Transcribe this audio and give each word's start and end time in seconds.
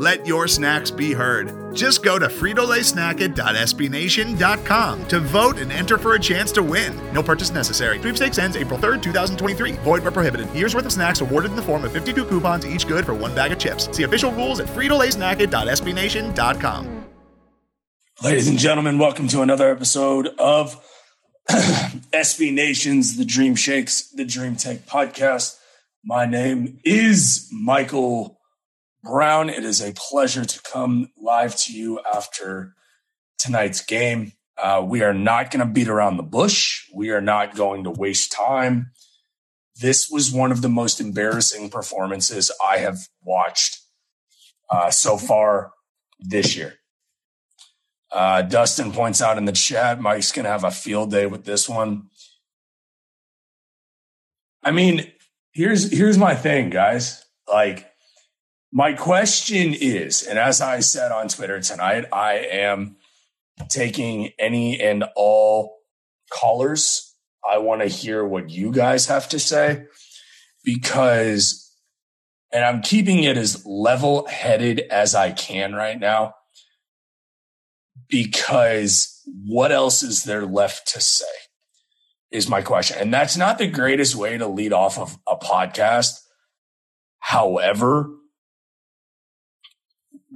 Let 0.00 0.26
your 0.26 0.48
snacks 0.48 0.90
be 0.90 1.12
heard. 1.12 1.76
Just 1.76 2.02
go 2.02 2.18
to 2.18 2.28
fritolaysnacket.sbnation.com 2.28 5.08
to 5.08 5.20
vote 5.20 5.58
and 5.58 5.70
enter 5.70 5.98
for 5.98 6.14
a 6.14 6.18
chance 6.18 6.50
to 6.52 6.62
win. 6.62 6.98
No 7.12 7.22
purchase 7.22 7.50
necessary. 7.50 7.98
Sweepstakes 7.98 8.38
ends 8.38 8.56
April 8.56 8.78
3rd, 8.78 9.02
2023. 9.02 9.72
Void 9.72 10.02
where 10.02 10.10
prohibited. 10.10 10.50
Year's 10.54 10.74
worth 10.74 10.86
of 10.86 10.92
snacks 10.92 11.20
awarded 11.20 11.50
in 11.50 11.56
the 11.56 11.62
form 11.62 11.84
of 11.84 11.92
52 11.92 12.24
coupons, 12.24 12.66
each 12.66 12.88
good 12.88 13.04
for 13.04 13.12
one 13.12 13.34
bag 13.34 13.52
of 13.52 13.58
chips. 13.58 13.94
See 13.94 14.04
official 14.04 14.32
rules 14.32 14.58
at 14.58 14.68
fritolaysnacket.sbnation.com. 14.68 17.04
Ladies 18.24 18.48
and 18.48 18.58
gentlemen, 18.58 18.98
welcome 18.98 19.28
to 19.28 19.42
another 19.42 19.70
episode 19.70 20.28
of 20.38 20.82
SB 21.50 22.54
Nation's 22.54 23.18
The 23.18 23.26
Dream 23.26 23.54
Shakes, 23.54 24.08
The 24.12 24.24
Dream 24.24 24.56
Take 24.56 24.86
podcast. 24.86 25.58
My 26.02 26.24
name 26.24 26.78
is 26.84 27.50
Michael 27.52 28.39
Brown. 29.02 29.48
It 29.50 29.64
is 29.64 29.80
a 29.80 29.92
pleasure 29.92 30.44
to 30.44 30.62
come 30.62 31.10
live 31.16 31.56
to 31.56 31.72
you 31.72 32.00
after 32.14 32.74
tonight's 33.38 33.80
game. 33.80 34.32
Uh, 34.56 34.84
we 34.86 35.02
are 35.02 35.14
not 35.14 35.50
going 35.50 35.66
to 35.66 35.72
beat 35.72 35.88
around 35.88 36.16
the 36.16 36.22
bush. 36.22 36.86
We 36.94 37.10
are 37.10 37.22
not 37.22 37.56
going 37.56 37.84
to 37.84 37.90
waste 37.90 38.32
time. 38.32 38.90
This 39.80 40.10
was 40.10 40.32
one 40.32 40.52
of 40.52 40.60
the 40.60 40.68
most 40.68 41.00
embarrassing 41.00 41.70
performances 41.70 42.50
I 42.64 42.78
have 42.78 42.98
watched 43.24 43.78
uh, 44.68 44.90
so 44.90 45.16
far 45.16 45.72
this 46.18 46.54
year. 46.56 46.74
Uh, 48.12 48.42
Dustin 48.42 48.92
points 48.92 49.22
out 49.22 49.38
in 49.38 49.44
the 49.44 49.52
chat, 49.52 50.00
Mike's 50.00 50.32
going 50.32 50.44
to 50.44 50.50
have 50.50 50.64
a 50.64 50.70
field 50.70 51.10
day 51.10 51.26
with 51.26 51.44
this 51.44 51.68
one. 51.68 52.08
I 54.62 54.72
mean, 54.72 55.10
here's 55.52 55.90
here's 55.90 56.18
my 56.18 56.34
thing, 56.34 56.70
guys. 56.70 57.24
Like 57.48 57.89
my 58.72 58.92
question 58.92 59.74
is, 59.74 60.22
and 60.22 60.38
as 60.38 60.60
I 60.60 60.80
said 60.80 61.10
on 61.10 61.28
Twitter 61.28 61.60
tonight, 61.60 62.06
I 62.12 62.34
am 62.34 62.96
taking 63.68 64.30
any 64.38 64.80
and 64.80 65.04
all 65.16 65.78
callers. 66.32 67.14
I 67.48 67.58
want 67.58 67.82
to 67.82 67.88
hear 67.88 68.24
what 68.24 68.50
you 68.50 68.72
guys 68.72 69.06
have 69.06 69.28
to 69.30 69.40
say 69.40 69.86
because, 70.62 71.74
and 72.52 72.64
I'm 72.64 72.80
keeping 72.82 73.24
it 73.24 73.36
as 73.36 73.66
level 73.66 74.26
headed 74.28 74.80
as 74.90 75.14
I 75.14 75.32
can 75.32 75.74
right 75.74 75.98
now 75.98 76.34
because 78.08 79.20
what 79.46 79.72
else 79.72 80.02
is 80.02 80.24
there 80.24 80.46
left 80.46 80.92
to 80.92 81.00
say 81.00 81.24
is 82.30 82.48
my 82.48 82.62
question. 82.62 82.98
And 83.00 83.12
that's 83.12 83.36
not 83.36 83.58
the 83.58 83.66
greatest 83.66 84.14
way 84.14 84.38
to 84.38 84.46
lead 84.46 84.72
off 84.72 84.98
of 84.98 85.18
a 85.26 85.36
podcast. 85.36 86.20
However, 87.18 88.10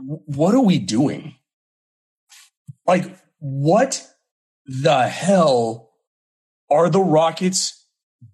what 0.06 0.54
are 0.54 0.60
we 0.60 0.78
doing? 0.78 1.36
Like, 2.86 3.04
what 3.38 4.06
the 4.66 5.06
hell 5.06 5.90
are 6.70 6.88
the 6.88 7.00
Rockets 7.00 7.86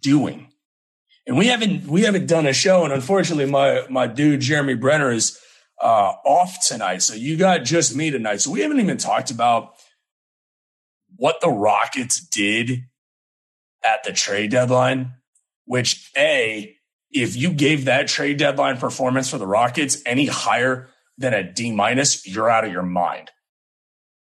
doing? 0.02 0.48
And 1.26 1.36
we 1.36 1.46
haven't 1.46 1.86
we 1.86 2.02
haven't 2.02 2.26
done 2.26 2.46
a 2.46 2.52
show, 2.52 2.84
and 2.84 2.92
unfortunately, 2.92 3.46
my 3.46 3.84
my 3.88 4.06
dude 4.06 4.40
Jeremy 4.40 4.74
Brenner 4.74 5.12
is 5.12 5.38
uh, 5.80 6.12
off 6.24 6.66
tonight, 6.66 7.02
so 7.02 7.14
you 7.14 7.36
got 7.36 7.64
just 7.64 7.94
me 7.94 8.10
tonight. 8.10 8.40
So 8.40 8.50
we 8.50 8.60
haven't 8.60 8.80
even 8.80 8.96
talked 8.96 9.30
about 9.30 9.74
what 11.16 11.40
the 11.40 11.48
Rockets 11.48 12.20
did 12.20 12.84
at 13.84 14.02
the 14.02 14.12
trade 14.12 14.50
deadline. 14.50 15.14
Which 15.66 16.10
a 16.16 16.74
if 17.12 17.36
you 17.36 17.52
gave 17.52 17.84
that 17.84 18.08
trade 18.08 18.38
deadline 18.38 18.78
performance 18.78 19.30
for 19.30 19.38
the 19.38 19.46
Rockets 19.46 20.02
any 20.04 20.26
higher 20.26 20.88
than 21.20 21.34
a 21.34 21.44
D 21.44 21.70
minus, 21.70 22.26
you're 22.26 22.50
out 22.50 22.64
of 22.64 22.72
your 22.72 22.82
mind, 22.82 23.30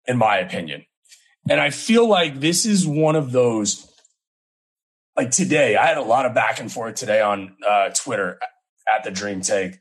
in 0.06 0.18
my 0.18 0.38
opinion. 0.38 0.84
And 1.48 1.60
I 1.60 1.70
feel 1.70 2.06
like 2.06 2.40
this 2.40 2.66
is 2.66 2.86
one 2.86 3.16
of 3.16 3.32
those. 3.32 3.88
Like 5.16 5.30
today, 5.30 5.76
I 5.76 5.86
had 5.86 5.98
a 5.98 6.02
lot 6.02 6.26
of 6.26 6.34
back 6.34 6.58
and 6.60 6.70
forth 6.70 6.96
today 6.96 7.20
on 7.20 7.56
uh, 7.68 7.90
Twitter 7.90 8.38
at 8.92 9.04
the 9.04 9.10
Dream 9.10 9.40
Take 9.40 9.78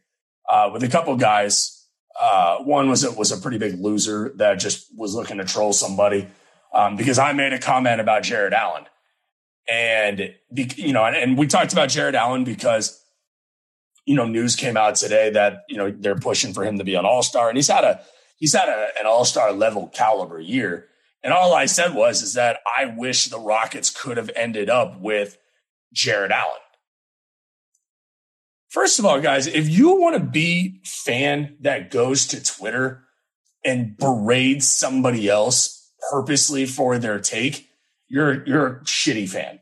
uh, 0.49 0.69
with 0.71 0.83
a 0.83 0.87
couple 0.87 1.15
guys. 1.15 1.87
Uh, 2.19 2.57
one 2.59 2.89
was 2.89 3.03
it 3.03 3.17
was 3.17 3.31
a 3.31 3.37
pretty 3.37 3.57
big 3.57 3.79
loser 3.79 4.33
that 4.35 4.55
just 4.55 4.87
was 4.95 5.15
looking 5.15 5.37
to 5.37 5.45
troll 5.45 5.73
somebody 5.73 6.27
um, 6.73 6.97
because 6.97 7.17
I 7.17 7.33
made 7.33 7.53
a 7.53 7.59
comment 7.59 7.99
about 7.99 8.23
Jarrett 8.23 8.53
Allen, 8.53 8.85
and 9.67 10.35
you 10.53 10.93
know, 10.93 11.05
and, 11.05 11.15
and 11.15 11.37
we 11.37 11.47
talked 11.47 11.73
about 11.73 11.89
Jarrett 11.89 12.15
Allen 12.15 12.43
because 12.43 13.00
you 14.05 14.15
know, 14.15 14.25
news 14.25 14.55
came 14.55 14.77
out 14.77 14.95
today 14.95 15.29
that, 15.29 15.63
you 15.69 15.77
know, 15.77 15.91
they're 15.91 16.15
pushing 16.15 16.53
for 16.53 16.63
him 16.63 16.77
to 16.77 16.83
be 16.83 16.95
an 16.95 17.05
all-star 17.05 17.49
and 17.49 17.57
he's 17.57 17.67
had 17.67 17.83
a, 17.83 18.01
he's 18.37 18.53
had 18.53 18.69
a, 18.69 18.87
an 18.99 19.05
all-star 19.05 19.51
level 19.53 19.87
caliber 19.87 20.39
year. 20.39 20.87
And 21.23 21.33
all 21.33 21.53
I 21.53 21.67
said 21.67 21.93
was, 21.93 22.23
is 22.23 22.33
that 22.33 22.59
I 22.77 22.85
wish 22.85 23.27
the 23.27 23.39
Rockets 23.39 23.89
could 23.91 24.17
have 24.17 24.31
ended 24.35 24.69
up 24.69 24.99
with 24.99 25.37
Jarrett 25.93 26.31
Allen. 26.31 26.55
First 28.69 28.99
of 28.99 29.05
all, 29.05 29.19
guys, 29.19 29.47
if 29.47 29.69
you 29.69 29.99
want 29.99 30.15
to 30.15 30.23
be 30.23 30.81
fan 30.85 31.57
that 31.59 31.91
goes 31.91 32.25
to 32.27 32.41
Twitter 32.41 33.03
and 33.65 33.97
berates 33.97 34.65
somebody 34.65 35.27
else 35.27 35.91
purposely 36.09 36.65
for 36.65 36.97
their 36.97 37.19
take, 37.19 37.67
you're 38.07 38.45
you're 38.47 38.67
a 38.67 38.79
shitty 38.81 39.29
fan. 39.29 39.59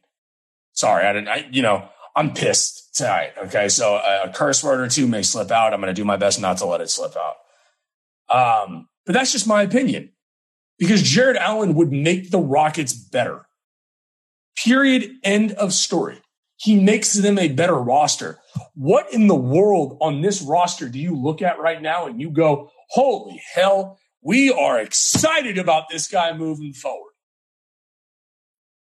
Sorry, 0.73 1.06
I 1.06 1.13
didn't. 1.13 1.27
I, 1.27 1.50
you 1.51 1.63
know, 1.63 1.89
I'm 2.16 2.33
pissed 2.33 2.78
tonight. 2.94 3.31
Okay. 3.45 3.69
So 3.69 3.95
a 3.95 4.31
curse 4.33 4.63
word 4.63 4.79
or 4.79 4.88
two 4.88 5.07
may 5.07 5.23
slip 5.23 5.51
out. 5.51 5.73
I'm 5.73 5.81
going 5.81 5.94
to 5.94 6.00
do 6.00 6.05
my 6.05 6.17
best 6.17 6.39
not 6.39 6.57
to 6.57 6.66
let 6.66 6.81
it 6.81 6.89
slip 6.89 7.13
out. 7.16 7.35
Um, 8.29 8.88
but 9.05 9.13
that's 9.13 9.31
just 9.31 9.47
my 9.47 9.63
opinion 9.63 10.11
because 10.77 11.01
Jarrett 11.01 11.38
Allen 11.38 11.75
would 11.75 11.91
make 11.91 12.31
the 12.31 12.39
Rockets 12.39 12.94
better. 12.94 13.45
Period. 14.63 15.11
End 15.23 15.51
of 15.53 15.73
story. 15.73 16.22
He 16.57 16.79
makes 16.79 17.13
them 17.13 17.39
a 17.39 17.47
better 17.47 17.77
roster. 17.77 18.39
What 18.75 19.13
in 19.13 19.27
the 19.27 19.35
world 19.35 19.97
on 20.01 20.21
this 20.21 20.41
roster 20.41 20.89
do 20.89 21.00
you 21.00 21.16
look 21.16 21.41
at 21.41 21.57
right 21.57 21.81
now 21.81 22.06
and 22.06 22.19
you 22.19 22.29
go, 22.29 22.69
holy 22.89 23.41
hell, 23.53 23.97
we 24.21 24.51
are 24.51 24.79
excited 24.79 25.57
about 25.57 25.89
this 25.89 26.09
guy 26.09 26.33
moving 26.33 26.73
forward? 26.73 27.13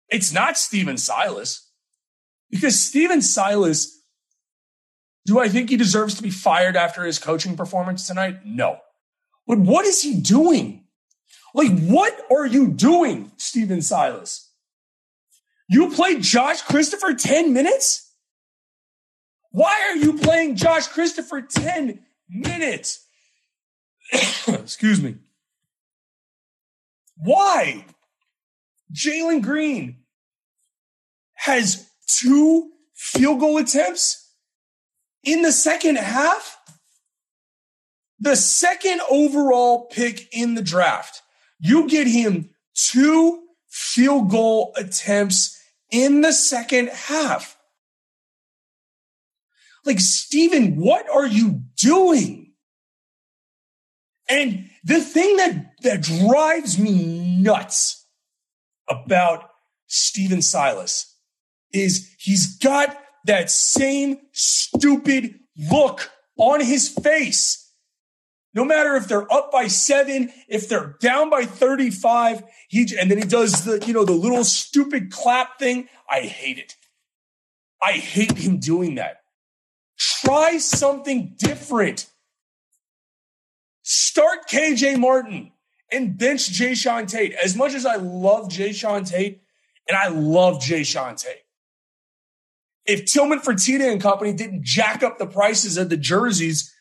It's 0.08 0.32
not 0.32 0.58
Stephen 0.58 0.96
Silas. 0.96 1.69
Because 2.50 2.78
Stephen 2.78 3.22
Silas, 3.22 4.02
do 5.26 5.38
I 5.38 5.48
think 5.48 5.70
he 5.70 5.76
deserves 5.76 6.14
to 6.14 6.22
be 6.22 6.30
fired 6.30 6.76
after 6.76 7.04
his 7.04 7.18
coaching 7.18 7.56
performance 7.56 8.06
tonight? 8.06 8.44
No. 8.44 8.78
But 9.46 9.58
what 9.58 9.86
is 9.86 10.02
he 10.02 10.20
doing? 10.20 10.84
Like, 11.54 11.78
what 11.80 12.16
are 12.30 12.46
you 12.46 12.68
doing, 12.68 13.32
Stephen 13.36 13.82
Silas? 13.82 14.50
You 15.68 15.90
played 15.90 16.22
Josh 16.22 16.62
Christopher 16.62 17.14
10 17.14 17.52
minutes? 17.52 18.12
Why 19.52 19.90
are 19.90 19.96
you 19.96 20.18
playing 20.18 20.56
Josh 20.56 20.86
Christopher 20.88 21.42
10 21.42 22.00
minutes? 22.28 23.04
Excuse 24.48 25.00
me. 25.00 25.16
Why? 27.16 27.84
Jalen 28.92 29.42
Green 29.42 29.98
has 31.34 31.89
two 32.18 32.70
field 32.94 33.40
goal 33.40 33.58
attempts 33.58 34.32
in 35.22 35.42
the 35.42 35.52
second 35.52 35.96
half. 35.96 36.58
The 38.18 38.36
second 38.36 39.00
overall 39.10 39.86
pick 39.86 40.28
in 40.32 40.54
the 40.54 40.62
draft, 40.62 41.22
you 41.58 41.88
get 41.88 42.06
him 42.06 42.50
two 42.74 43.42
field 43.68 44.30
goal 44.30 44.72
attempts 44.76 45.58
in 45.90 46.20
the 46.20 46.32
second 46.32 46.90
half. 46.90 47.56
Like, 49.86 50.00
Stephen, 50.00 50.76
what 50.76 51.08
are 51.08 51.26
you 51.26 51.62
doing? 51.76 52.52
And 54.28 54.68
the 54.84 55.00
thing 55.00 55.36
that, 55.38 55.72
that 55.82 56.02
drives 56.02 56.78
me 56.78 57.40
nuts 57.40 58.06
about 58.88 59.50
Stephen 59.86 60.42
Silas 60.42 61.09
is 61.72 62.14
he's 62.18 62.56
got 62.58 62.96
that 63.26 63.50
same 63.50 64.18
stupid 64.32 65.38
look 65.70 66.10
on 66.36 66.60
his 66.60 66.88
face 66.88 67.66
No 68.52 68.64
matter 68.64 68.96
if 68.96 69.06
they're 69.06 69.32
up 69.32 69.52
by 69.52 69.68
seven, 69.68 70.32
if 70.48 70.68
they're 70.68 70.96
down 71.00 71.30
by 71.30 71.44
35, 71.44 72.42
he, 72.68 72.88
and 72.98 73.10
then 73.10 73.18
he 73.18 73.24
does 73.24 73.64
the, 73.64 73.84
you 73.86 73.92
know, 73.92 74.04
the 74.04 74.12
little 74.12 74.44
stupid 74.44 75.12
clap 75.12 75.58
thing. 75.58 75.88
I 76.10 76.22
hate 76.22 76.58
it. 76.58 76.74
I 77.82 77.92
hate 77.92 78.36
him 78.36 78.58
doing 78.58 78.96
that. 78.96 79.22
Try 79.98 80.58
something 80.58 81.34
different. 81.38 82.06
Start 83.82 84.48
KJ 84.48 84.98
Martin 84.98 85.52
and 85.92 86.18
bench 86.18 86.50
Jae'Sean 86.50 87.08
Tate. 87.08 87.34
As 87.34 87.56
much 87.56 87.74
as 87.74 87.86
I 87.86 87.96
love 87.96 88.48
Jae'Sean 88.48 89.08
Tate 89.08 89.42
and 89.88 89.96
I 89.96 90.08
love 90.08 90.56
Jae'Sean 90.60 91.20
Tate, 91.22 91.39
if 92.90 93.04
Tillman 93.04 93.38
Fertitta 93.38 93.90
and 93.90 94.00
company 94.00 94.32
didn't 94.32 94.64
jack 94.64 95.04
up 95.04 95.18
the 95.18 95.26
prices 95.26 95.76
of 95.76 95.88
the 95.88 95.96
jerseys 95.96 96.74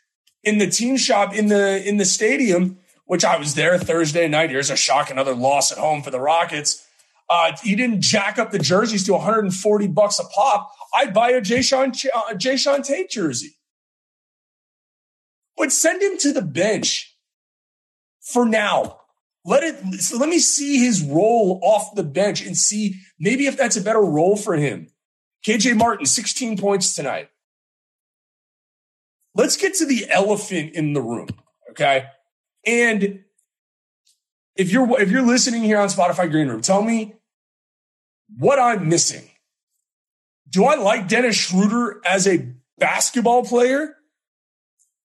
in 0.43 0.57
the 0.57 0.67
team 0.67 0.97
shop 0.97 1.35
in 1.35 1.47
the 1.47 1.87
in 1.87 1.97
the 1.97 2.05
stadium, 2.05 2.79
which 3.05 3.23
I 3.23 3.37
was 3.37 3.53
there 3.53 3.77
Thursday 3.77 4.27
night. 4.27 4.49
Here's 4.49 4.71
a 4.71 4.75
shock, 4.75 5.11
another 5.11 5.35
loss 5.35 5.71
at 5.71 5.77
home 5.77 6.01
for 6.01 6.09
the 6.09 6.19
Rockets. 6.19 6.83
Uh, 7.29 7.55
he 7.63 7.75
didn't 7.75 8.01
jack 8.01 8.39
up 8.39 8.49
the 8.49 8.57
jerseys 8.57 9.05
to 9.05 9.13
140 9.13 9.87
bucks 9.87 10.17
a 10.17 10.23
pop. 10.23 10.71
I'd 10.97 11.13
buy 11.13 11.29
a 11.29 11.41
Jae'Sean, 11.41 11.89
uh, 12.11 12.33
Jae'Sean 12.33 12.83
Tate 12.83 13.11
jersey. 13.11 13.55
But 15.55 15.71
send 15.71 16.01
him 16.01 16.17
to 16.19 16.33
the 16.33 16.41
bench 16.41 17.15
for 18.19 18.47
now. 18.47 18.97
Let 19.45 19.63
it. 19.63 19.75
Let 20.17 20.27
me 20.27 20.39
see 20.39 20.79
his 20.83 21.03
role 21.03 21.59
off 21.61 21.93
the 21.95 22.03
bench 22.03 22.43
and 22.43 22.57
see 22.57 22.95
maybe 23.19 23.45
if 23.45 23.57
that's 23.57 23.77
a 23.77 23.81
better 23.81 24.01
role 24.01 24.35
for 24.35 24.55
him. 24.55 24.88
KJ 25.45 25.77
Martin, 25.77 26.05
16 26.05 26.57
points 26.57 26.93
tonight. 26.93 27.29
Let's 29.35 29.57
get 29.57 29.75
to 29.75 29.85
the 29.85 30.07
elephant 30.09 30.73
in 30.73 30.93
the 30.93 31.01
room, 31.01 31.29
okay? 31.71 32.05
And 32.65 33.23
if 34.55 34.71
you're 34.71 34.99
if 34.99 35.09
you're 35.09 35.25
listening 35.25 35.63
here 35.63 35.79
on 35.79 35.87
Spotify 35.87 36.29
Green 36.29 36.49
Room, 36.49 36.61
tell 36.61 36.81
me 36.81 37.15
what 38.37 38.59
I'm 38.59 38.89
missing. 38.89 39.29
Do 40.49 40.65
I 40.65 40.75
like 40.75 41.07
Dennis 41.07 41.37
Schroeder 41.37 42.01
as 42.05 42.27
a 42.27 42.53
basketball 42.77 43.45
player? 43.45 43.95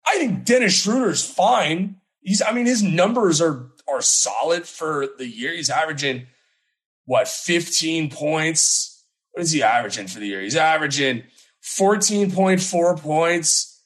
I 0.05 0.17
think 0.17 0.45
Dennis 0.45 0.73
Schroeder 0.73 1.09
is 1.09 1.25
fine. 1.25 1.97
He's 2.21 2.41
I 2.41 2.53
mean 2.53 2.65
his 2.65 2.83
numbers 2.83 3.41
are 3.41 3.71
are 3.87 4.01
solid 4.01 4.65
for 4.65 5.07
the 5.17 5.27
year. 5.27 5.53
He's 5.53 5.69
averaging 5.69 6.27
what 7.05 7.27
15 7.27 8.09
points. 8.09 8.92
What 9.33 9.43
is 9.43 9.51
he 9.51 9.63
averaging 9.63 10.07
for 10.07 10.19
the 10.19 10.27
year? 10.27 10.41
He's 10.41 10.55
averaging 10.55 11.23
14.4 11.63 12.99
points, 12.99 13.83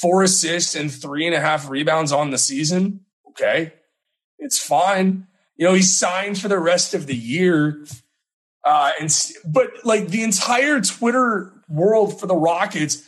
four 0.00 0.22
assists 0.22 0.74
and 0.74 0.92
three 0.92 1.26
and 1.26 1.34
a 1.34 1.40
half 1.40 1.70
rebounds 1.70 2.12
on 2.12 2.30
the 2.30 2.38
season. 2.38 3.00
Okay. 3.28 3.72
It's 4.38 4.58
fine. 4.58 5.26
You 5.56 5.66
know, 5.66 5.74
he's 5.74 5.92
signed 5.92 6.40
for 6.40 6.48
the 6.48 6.58
rest 6.58 6.94
of 6.94 7.06
the 7.06 7.16
year. 7.16 7.84
Uh, 8.64 8.92
and, 9.00 9.14
but 9.46 9.70
like 9.84 10.08
the 10.08 10.24
entire 10.24 10.80
Twitter 10.80 11.52
world 11.68 12.18
for 12.18 12.26
the 12.26 12.34
Rockets 12.34 13.06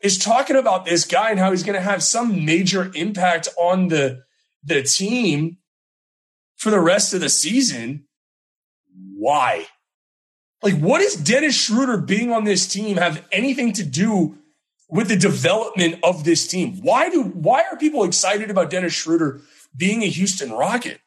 is 0.00 0.18
talking 0.18 0.56
about 0.56 0.84
this 0.84 1.04
guy 1.04 1.30
and 1.30 1.38
how 1.38 1.52
he's 1.52 1.62
going 1.62 1.78
to 1.78 1.80
have 1.80 2.02
some 2.02 2.44
major 2.44 2.90
impact 2.94 3.48
on 3.60 3.88
the, 3.88 4.22
the 4.64 4.82
team 4.82 5.58
for 6.56 6.70
the 6.70 6.80
rest 6.80 7.14
of 7.14 7.20
the 7.20 7.28
season. 7.28 8.06
Why? 9.16 9.66
Like, 10.62 10.78
what 10.78 11.00
does 11.00 11.16
Dennis 11.16 11.54
Schroeder 11.54 11.96
being 11.98 12.32
on 12.32 12.44
this 12.44 12.66
team 12.68 12.96
have 12.96 13.26
anything 13.32 13.72
to 13.74 13.84
do 13.84 14.38
with 14.92 15.08
the 15.08 15.16
development 15.16 15.98
of 16.02 16.22
this 16.22 16.46
team. 16.46 16.76
Why 16.82 17.08
do 17.08 17.22
why 17.22 17.62
are 17.62 17.78
people 17.78 18.04
excited 18.04 18.50
about 18.50 18.68
Dennis 18.68 18.92
Schroeder 18.92 19.40
being 19.74 20.02
a 20.02 20.06
Houston 20.06 20.52
Rocket? 20.52 21.00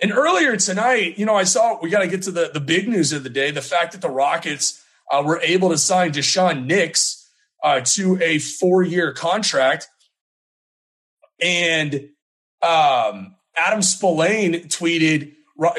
And 0.00 0.10
earlier 0.10 0.56
tonight, 0.56 1.18
you 1.18 1.26
know, 1.26 1.36
I 1.36 1.44
saw 1.44 1.78
we 1.80 1.90
got 1.90 2.00
to 2.00 2.08
get 2.08 2.22
to 2.22 2.30
the, 2.30 2.50
the 2.52 2.60
big 2.60 2.88
news 2.88 3.12
of 3.12 3.22
the 3.22 3.28
day 3.28 3.50
the 3.50 3.60
fact 3.60 3.92
that 3.92 4.00
the 4.00 4.08
Rockets 4.08 4.82
uh, 5.12 5.22
were 5.24 5.38
able 5.42 5.68
to 5.68 5.76
sign 5.76 6.12
Daishen 6.12 6.64
Nix 6.64 7.30
uh, 7.62 7.82
to 7.84 8.18
a 8.22 8.38
four 8.38 8.82
year 8.82 9.12
contract. 9.12 9.88
And 11.42 12.08
um, 12.62 13.36
Adam 13.54 13.80
Spolane 13.80 14.66
tweeted, 14.68 15.34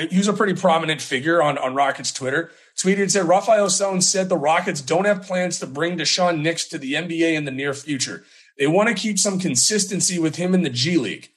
he's 0.09 0.27
a 0.27 0.33
pretty 0.33 0.53
prominent 0.53 1.01
figure 1.01 1.41
on, 1.41 1.57
on 1.57 1.75
Rockets 1.75 2.12
Twitter 2.12 2.51
tweeted 2.77 3.01
and 3.01 3.12
said 3.12 3.27
Rafael 3.27 3.69
Stone 3.69 4.01
said 4.01 4.30
the 4.30 4.38
Rockets 4.38 4.81
don't 4.81 5.06
have 5.06 5.24
plans 5.24 5.59
to 5.59 5.68
bring 5.68 5.97
Daishen 5.97 6.41
Nix 6.41 6.68
to 6.69 6.77
the 6.77 6.94
NBA 6.94 7.33
in 7.33 7.45
the 7.45 7.51
near 7.51 7.74
future. 7.74 8.24
They 8.57 8.68
want 8.68 8.89
to 8.89 8.95
keep 8.95 9.19
some 9.19 9.39
consistency 9.39 10.19
with 10.19 10.35
him 10.35 10.53
in 10.53 10.63
the 10.63 10.69
G 10.69 10.97
League. 10.97 11.30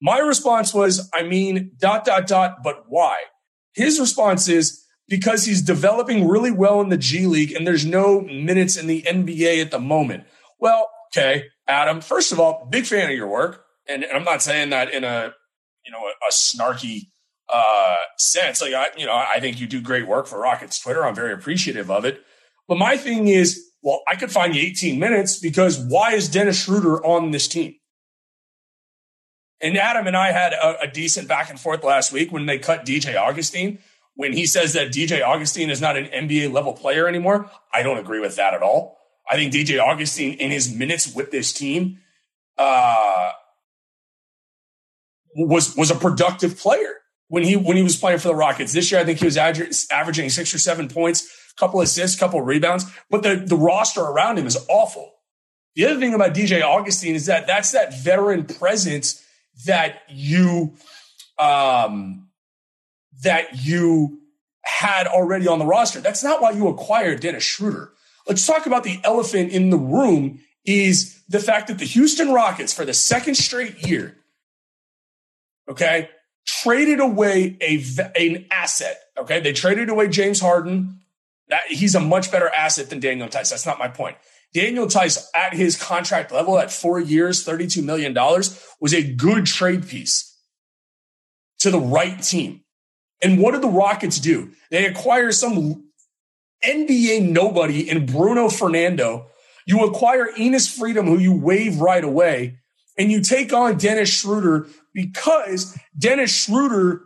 My 0.00 0.18
response 0.18 0.74
was, 0.74 1.08
I 1.14 1.22
mean, 1.22 1.72
dot, 1.78 2.04
dot, 2.04 2.26
dot, 2.26 2.62
but 2.62 2.84
why? 2.88 3.22
His 3.72 3.98
response 3.98 4.48
is 4.48 4.84
because 5.08 5.44
he's 5.44 5.62
developing 5.62 6.26
really 6.26 6.50
well 6.50 6.80
in 6.80 6.88
the 6.88 6.96
G 6.96 7.26
League 7.26 7.52
and 7.52 7.66
there's 7.66 7.86
no 7.86 8.20
minutes 8.20 8.76
in 8.76 8.86
the 8.86 9.02
NBA 9.02 9.60
at 9.62 9.70
the 9.70 9.78
moment. 9.78 10.24
Well, 10.58 10.88
okay, 11.08 11.44
Adam, 11.68 12.00
first 12.00 12.32
of 12.32 12.40
all, 12.40 12.66
big 12.70 12.84
fan 12.84 13.10
of 13.10 13.16
your 13.16 13.28
work. 13.28 13.64
And 13.88 14.04
I'm 14.12 14.24
not 14.24 14.42
saying 14.42 14.70
that 14.70 14.92
in 14.92 15.04
a, 15.04 15.32
you 15.84 15.92
know, 15.92 15.98
a, 15.98 16.10
a 16.28 16.32
snarky, 16.32 17.08
uh, 17.52 17.96
sense. 18.18 18.60
Like 18.60 18.74
I, 18.74 18.86
you 18.96 19.06
know, 19.06 19.14
I 19.14 19.40
think 19.40 19.60
you 19.60 19.66
do 19.66 19.80
great 19.80 20.06
work 20.06 20.26
for 20.26 20.40
Rockets 20.40 20.80
Twitter. 20.80 21.04
I'm 21.04 21.14
very 21.14 21.32
appreciative 21.32 21.90
of 21.90 22.04
it. 22.04 22.22
But 22.68 22.78
my 22.78 22.96
thing 22.96 23.28
is, 23.28 23.70
well, 23.82 24.02
I 24.08 24.16
could 24.16 24.32
find 24.32 24.54
you 24.54 24.62
18 24.62 24.98
minutes 24.98 25.38
because 25.38 25.78
why 25.78 26.14
is 26.14 26.28
Dennis 26.28 26.64
Schroeder 26.64 27.04
on 27.04 27.30
this 27.30 27.46
team? 27.46 27.76
And 29.60 29.78
Adam 29.78 30.06
and 30.06 30.16
I 30.16 30.32
had 30.32 30.52
a, 30.52 30.82
a 30.82 30.86
decent 30.86 31.28
back 31.28 31.50
and 31.50 31.58
forth 31.58 31.82
last 31.82 32.12
week 32.12 32.32
when 32.32 32.46
they 32.46 32.58
cut 32.58 32.84
DJ 32.84 33.16
Augustin. 33.16 33.78
When 34.14 34.32
he 34.32 34.46
says 34.46 34.72
that 34.72 34.88
DJ 34.88 35.22
Augustin 35.22 35.68
is 35.70 35.80
not 35.80 35.96
an 35.96 36.06
NBA 36.06 36.50
level 36.52 36.72
player 36.72 37.06
anymore, 37.06 37.50
I 37.72 37.82
don't 37.82 37.98
agree 37.98 38.20
with 38.20 38.36
that 38.36 38.54
at 38.54 38.62
all. 38.62 38.96
I 39.30 39.36
think 39.36 39.52
DJ 39.52 39.78
Augustin 39.78 40.32
in 40.34 40.50
his 40.50 40.72
minutes 40.74 41.14
with 41.14 41.30
this 41.30 41.52
team 41.52 41.98
uh, 42.56 43.32
was 45.34 45.76
was 45.76 45.90
a 45.90 45.94
productive 45.94 46.58
player 46.58 46.94
when 47.28 47.42
he 47.42 47.56
when 47.56 47.76
he 47.76 47.82
was 47.82 47.96
playing 47.96 48.18
for 48.18 48.28
the 48.28 48.34
Rockets. 48.34 48.72
This 48.72 48.90
year, 48.90 49.00
I 49.00 49.04
think 49.04 49.18
he 49.18 49.24
was 49.24 49.36
averaging 49.36 50.30
six 50.30 50.54
or 50.54 50.58
seven 50.58 50.88
points, 50.88 51.26
a 51.56 51.60
couple 51.60 51.80
assists, 51.80 52.16
a 52.16 52.20
couple 52.20 52.40
rebounds. 52.40 52.86
But 53.10 53.22
the 53.22 53.36
the 53.36 53.56
roster 53.56 54.00
around 54.00 54.38
him 54.38 54.46
is 54.46 54.58
awful. 54.68 55.12
The 55.74 55.86
other 55.86 56.00
thing 56.00 56.14
about 56.14 56.34
DJ 56.34 56.62
Augustin 56.62 57.14
is 57.14 57.26
that 57.26 57.46
that's 57.46 57.72
that 57.72 57.98
veteran 57.98 58.44
presence 58.44 59.22
that 59.66 60.02
you 60.08 60.74
um 61.38 62.28
that 63.22 63.64
you 63.64 64.20
had 64.64 65.06
already 65.06 65.46
on 65.48 65.58
the 65.58 65.66
roster. 65.66 66.00
That's 66.00 66.24
not 66.24 66.42
why 66.42 66.50
you 66.50 66.68
acquired 66.68 67.20
Dennis 67.20 67.44
Schroeder. 67.44 67.92
Let's 68.28 68.46
talk 68.46 68.66
about 68.66 68.84
the 68.84 69.00
elephant 69.04 69.52
in 69.52 69.70
the 69.70 69.76
room 69.76 70.40
is 70.64 71.22
the 71.28 71.38
fact 71.38 71.68
that 71.68 71.78
the 71.78 71.84
Houston 71.84 72.32
Rockets 72.32 72.72
for 72.72 72.84
the 72.84 72.92
second 72.92 73.36
straight 73.36 73.86
year, 73.86 74.16
okay, 75.70 76.10
traded 76.46 77.00
away 77.00 77.56
a 77.60 77.82
an 78.16 78.46
asset. 78.50 78.98
Okay, 79.18 79.40
they 79.40 79.52
traded 79.52 79.88
away 79.88 80.08
James 80.08 80.40
Harden. 80.40 81.00
That 81.48 81.62
he's 81.68 81.94
a 81.94 82.00
much 82.00 82.32
better 82.32 82.48
asset 82.48 82.90
than 82.90 83.00
Daniel 83.00 83.28
Theis. 83.28 83.50
That's 83.50 83.66
not 83.66 83.78
my 83.78 83.88
point. 83.88 84.16
Daniel 84.52 84.86
Theis 84.86 85.28
at 85.34 85.54
his 85.54 85.80
contract 85.80 86.32
level 86.32 86.58
at 86.58 86.72
four 86.72 86.98
years, 86.98 87.44
$32 87.44 87.84
million 87.84 88.14
was 88.80 88.94
a 88.94 89.02
good 89.02 89.46
trade 89.46 89.86
piece 89.86 90.34
to 91.58 91.70
the 91.70 91.78
right 91.78 92.22
team. 92.22 92.62
And 93.22 93.38
what 93.38 93.52
did 93.52 93.62
the 93.62 93.68
Rockets 93.68 94.18
do? 94.18 94.52
They 94.70 94.86
acquire 94.86 95.32
some 95.32 95.90
NBA 96.64 97.30
nobody 97.30 97.88
in 97.88 98.06
Bruno 98.06 98.48
Fernando. 98.48 99.26
You 99.66 99.84
acquire 99.84 100.28
Enes 100.38 100.74
Freedom, 100.74 101.06
who 101.06 101.18
you 101.18 101.34
waive 101.34 101.80
right 101.80 102.04
away, 102.04 102.58
and 102.96 103.10
you 103.10 103.20
take 103.20 103.52
on 103.52 103.78
Dennis 103.78 104.08
Schroeder, 104.08 104.66
because 104.94 105.78
Dennis 105.98 106.34
Schroeder 106.34 107.02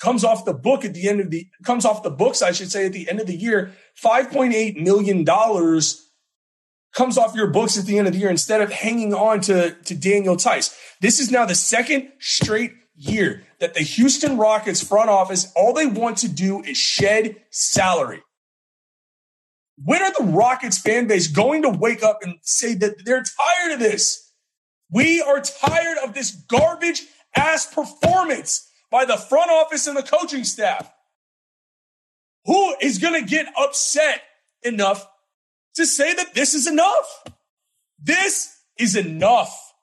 comes 0.00 0.24
off 0.24 0.44
the 0.44 0.54
book 0.54 0.84
at 0.84 0.94
the 0.94 1.08
end 1.08 1.20
of 1.20 1.30
the 1.30 1.46
comes 1.64 1.84
off 1.84 2.02
the 2.02 2.10
books, 2.10 2.42
I 2.42 2.52
should 2.52 2.72
say, 2.72 2.86
at 2.86 2.92
the 2.92 3.08
end 3.08 3.20
of 3.20 3.26
the 3.26 3.36
year. 3.36 3.72
$5.8 4.02 4.82
million 4.82 5.24
comes 6.92 7.18
off 7.18 7.34
your 7.34 7.48
books 7.48 7.78
at 7.78 7.84
the 7.84 7.98
end 7.98 8.08
of 8.08 8.14
the 8.14 8.18
year 8.18 8.30
instead 8.30 8.60
of 8.60 8.72
hanging 8.72 9.14
on 9.14 9.40
to, 9.42 9.72
to 9.84 9.94
Daniel 9.94 10.36
Theis. 10.36 10.74
This 11.00 11.20
is 11.20 11.30
now 11.30 11.44
the 11.44 11.54
second 11.54 12.08
straight 12.18 12.72
year 12.96 13.44
that 13.60 13.74
the 13.74 13.80
Houston 13.80 14.38
Rockets 14.38 14.82
front 14.82 15.10
office, 15.10 15.52
all 15.54 15.72
they 15.72 15.86
want 15.86 16.18
to 16.18 16.28
do 16.28 16.62
is 16.62 16.76
shed 16.76 17.36
salary. 17.50 18.22
When 19.82 20.02
are 20.02 20.12
the 20.18 20.32
Rockets 20.32 20.78
fan 20.78 21.06
base 21.06 21.26
going 21.26 21.62
to 21.62 21.70
wake 21.70 22.02
up 22.02 22.18
and 22.22 22.36
say 22.42 22.74
that 22.74 23.04
they're 23.04 23.22
tired 23.22 23.72
of 23.72 23.78
this? 23.78 24.29
We 24.92 25.22
are 25.22 25.40
tired 25.40 25.98
of 25.98 26.14
this 26.14 26.30
garbage 26.30 27.02
ass 27.36 27.72
performance 27.72 28.68
by 28.90 29.04
the 29.04 29.16
front 29.16 29.50
office 29.50 29.86
and 29.86 29.96
the 29.96 30.02
coaching 30.02 30.44
staff. 30.44 30.92
Who 32.46 32.74
is 32.80 32.98
going 32.98 33.22
to 33.22 33.28
get 33.28 33.46
upset 33.56 34.22
enough 34.62 35.06
to 35.76 35.86
say 35.86 36.14
that 36.14 36.34
this 36.34 36.54
is 36.54 36.66
enough? 36.66 37.24
This 38.02 38.56
is 38.78 38.96
enough. 38.96 39.74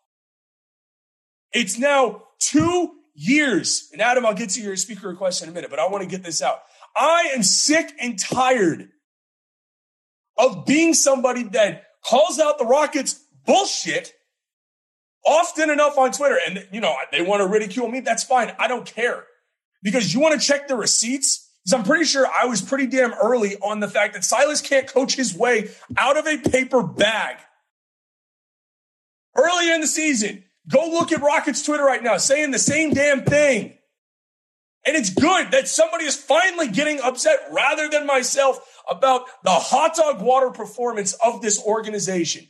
It's 1.53 1.77
now 1.77 2.23
two 2.39 2.91
years. 3.13 3.89
And 3.93 4.01
Adam, 4.01 4.25
I'll 4.25 4.33
get 4.33 4.49
to 4.51 4.61
your 4.61 4.75
speaker 4.75 5.07
request 5.07 5.41
in 5.41 5.49
a 5.49 5.51
minute, 5.51 5.69
but 5.69 5.79
I 5.79 5.87
want 5.87 6.03
to 6.03 6.09
get 6.09 6.23
this 6.23 6.41
out. 6.41 6.59
I 6.95 7.31
am 7.33 7.43
sick 7.43 7.93
and 8.01 8.19
tired 8.19 8.89
of 10.37 10.65
being 10.65 10.93
somebody 10.93 11.43
that 11.43 11.83
calls 12.03 12.39
out 12.39 12.57
the 12.57 12.65
Rockets 12.65 13.23
bullshit 13.45 14.13
often 15.27 15.69
enough 15.69 15.97
on 15.97 16.11
Twitter. 16.11 16.39
And, 16.47 16.67
you 16.71 16.79
know, 16.81 16.95
they 17.11 17.21
want 17.21 17.41
to 17.41 17.47
ridicule 17.47 17.87
me. 17.87 17.99
That's 17.99 18.23
fine. 18.23 18.53
I 18.57 18.67
don't 18.67 18.85
care 18.85 19.25
because 19.83 20.13
you 20.13 20.19
want 20.19 20.39
to 20.39 20.45
check 20.45 20.67
the 20.67 20.75
receipts. 20.75 21.43
Because 21.63 21.79
I'm 21.79 21.85
pretty 21.85 22.05
sure 22.05 22.25
I 22.25 22.45
was 22.45 22.61
pretty 22.61 22.87
damn 22.87 23.13
early 23.13 23.57
on 23.57 23.81
the 23.81 23.89
fact 23.89 24.13
that 24.13 24.23
Silas 24.23 24.61
can't 24.61 24.87
coach 24.87 25.15
his 25.15 25.35
way 25.35 25.69
out 25.97 26.17
of 26.17 26.25
a 26.25 26.37
paper 26.37 26.81
bag. 26.81 27.37
Earlier 29.35 29.73
in 29.73 29.81
the 29.81 29.87
season, 29.87 30.45
go 30.69 30.87
look 30.89 31.11
at 31.11 31.21
Rockets 31.21 31.63
Twitter 31.63 31.83
right 31.83 32.01
now 32.01 32.17
saying 32.17 32.51
the 32.51 32.59
same 32.59 32.91
damn 32.91 33.23
thing. 33.25 33.77
And 34.85 34.95
it's 34.95 35.09
good 35.09 35.51
that 35.51 35.67
somebody 35.67 36.05
is 36.05 36.15
finally 36.15 36.69
getting 36.69 37.01
upset 37.01 37.37
rather 37.51 37.89
than 37.89 38.07
myself 38.07 38.59
about 38.89 39.23
the 39.43 39.51
hot 39.51 39.95
dog 39.95 40.21
water 40.21 40.49
performance 40.49 41.11
of 41.13 41.41
this 41.41 41.61
organization. 41.61 42.47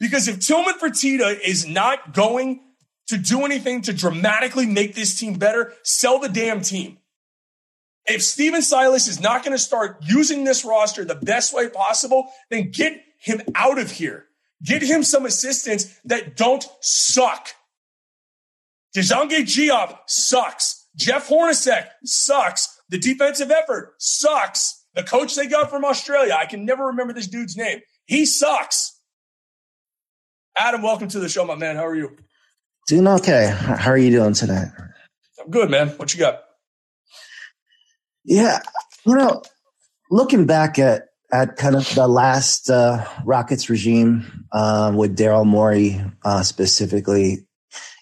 Because 0.00 0.26
if 0.26 0.40
Tillman 0.40 0.78
Fertitta 0.78 1.38
is 1.38 1.66
not 1.66 2.14
going 2.14 2.60
to 3.08 3.18
do 3.18 3.44
anything 3.44 3.82
to 3.82 3.92
dramatically 3.92 4.66
make 4.66 4.94
this 4.94 5.18
team 5.18 5.34
better, 5.34 5.74
sell 5.82 6.18
the 6.18 6.28
damn 6.28 6.62
team. 6.62 6.98
If 8.06 8.22
Stephen 8.22 8.62
Silas 8.62 9.06
is 9.06 9.20
not 9.20 9.44
going 9.44 9.52
to 9.52 9.62
start 9.62 9.98
using 10.02 10.44
this 10.44 10.64
roster 10.64 11.04
the 11.04 11.14
best 11.14 11.54
way 11.54 11.68
possible, 11.68 12.28
then 12.48 12.70
get 12.70 13.00
him 13.20 13.42
out 13.54 13.78
of 13.78 13.90
here. 13.90 14.26
Get 14.64 14.82
him 14.82 15.02
some 15.02 15.26
assistants 15.26 16.00
that 16.04 16.36
don't 16.36 16.66
suck. 16.80 17.48
DeSagana 18.96 19.42
Diop 19.42 19.98
sucks. 20.06 20.88
Jeff 20.96 21.28
Hornacek 21.28 21.86
sucks. 22.04 22.80
The 22.88 22.98
defensive 22.98 23.50
effort 23.50 23.94
sucks. 23.98 24.84
The 24.94 25.02
coach 25.02 25.36
they 25.36 25.46
got 25.46 25.70
from 25.70 25.84
Australia, 25.84 26.36
I 26.36 26.46
can 26.46 26.64
never 26.64 26.86
remember 26.86 27.12
this 27.12 27.28
dude's 27.28 27.56
name. 27.56 27.80
He 28.06 28.26
sucks. 28.26 28.99
Adam, 30.60 30.82
welcome 30.82 31.08
to 31.08 31.18
the 31.18 31.28
show, 31.30 31.46
my 31.46 31.54
man. 31.54 31.76
How 31.76 31.86
are 31.86 31.96
you? 31.96 32.14
Doing 32.86 33.08
okay. 33.08 33.50
How 33.56 33.92
are 33.92 33.96
you 33.96 34.10
doing 34.10 34.34
tonight? 34.34 34.68
I'm 35.40 35.50
good, 35.50 35.70
man. 35.70 35.88
What 35.88 36.12
you 36.12 36.20
got? 36.20 36.42
Yeah, 38.24 38.60
you 39.06 39.16
know, 39.16 39.42
looking 40.10 40.44
back 40.44 40.78
at 40.78 41.04
at 41.32 41.56
kind 41.56 41.76
of 41.76 41.88
the 41.94 42.06
last 42.06 42.68
uh, 42.68 43.06
Rockets 43.24 43.70
regime 43.70 44.44
uh, 44.52 44.92
with 44.94 45.16
Daryl 45.16 45.46
Morey 45.46 45.98
uh, 46.26 46.42
specifically, 46.42 47.38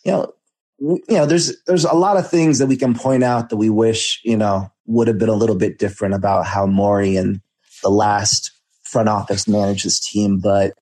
you 0.05 0.11
know, 0.11 0.33
you 0.81 1.01
know, 1.11 1.27
there's 1.27 1.63
there's 1.69 1.85
a 1.85 1.95
lot 1.95 2.17
of 2.17 2.29
things 2.29 2.59
that 2.59 2.67
we 2.67 2.77
can 2.77 2.93
point 2.93 3.23
out 3.23 3.51
that 3.51 3.57
we 3.57 3.71
wish 3.71 4.21
you 4.25 4.37
know 4.37 4.69
would 4.85 5.07
have 5.07 5.19
been 5.19 5.29
a 5.29 5.35
little 5.35 5.55
bit 5.55 5.79
different 5.79 6.15
about 6.15 6.45
how 6.45 6.67
Morey 6.67 7.15
and 7.15 7.41
the 7.85 7.89
last 7.89 8.51
front 8.83 9.09
office 9.09 9.47
managed 9.47 9.87
this 9.87 10.01
team, 10.01 10.41
but 10.41 10.73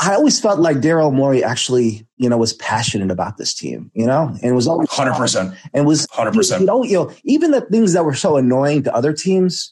I 0.00 0.14
always 0.14 0.40
felt 0.40 0.60
like 0.60 0.78
Daryl 0.78 1.12
Morey 1.12 1.44
actually, 1.44 2.06
you 2.16 2.30
know, 2.30 2.38
was 2.38 2.54
passionate 2.54 3.10
about 3.10 3.36
this 3.36 3.52
team, 3.52 3.90
you 3.92 4.06
know, 4.06 4.34
and 4.42 4.56
was 4.56 4.66
always 4.66 4.88
hundred 4.90 5.14
percent 5.14 5.54
and 5.74 5.86
was 5.86 6.06
hundred 6.10 6.32
percent. 6.32 6.62
You 6.62 6.66
know, 6.66 6.84
you 6.84 6.94
know, 6.94 7.12
even 7.24 7.50
the 7.50 7.60
things 7.60 7.92
that 7.92 8.04
were 8.04 8.14
so 8.14 8.38
annoying 8.38 8.84
to 8.84 8.94
other 8.94 9.12
teams, 9.12 9.70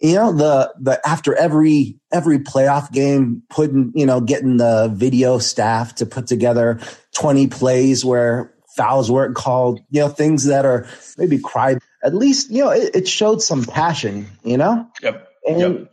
you 0.00 0.14
know, 0.14 0.32
the 0.32 0.72
the 0.78 1.00
after 1.06 1.34
every 1.34 1.98
every 2.12 2.38
playoff 2.38 2.92
game, 2.92 3.42
putting 3.50 3.90
you 3.96 4.06
know, 4.06 4.20
getting 4.20 4.58
the 4.58 4.92
video 4.94 5.38
staff 5.38 5.96
to 5.96 6.06
put 6.06 6.28
together 6.28 6.78
twenty 7.12 7.48
plays 7.48 8.04
where 8.04 8.54
fouls 8.76 9.10
weren't 9.10 9.34
called, 9.34 9.80
you 9.90 10.00
know, 10.00 10.08
things 10.08 10.44
that 10.44 10.64
are 10.66 10.86
maybe 11.16 11.36
cried. 11.36 11.78
At 12.04 12.14
least, 12.14 12.48
you 12.50 12.62
know, 12.62 12.70
it, 12.70 12.94
it 12.94 13.08
showed 13.08 13.42
some 13.42 13.64
passion, 13.64 14.28
you 14.44 14.56
know. 14.56 14.88
Yep. 15.02 15.28
And 15.48 15.60
yep 15.60 15.92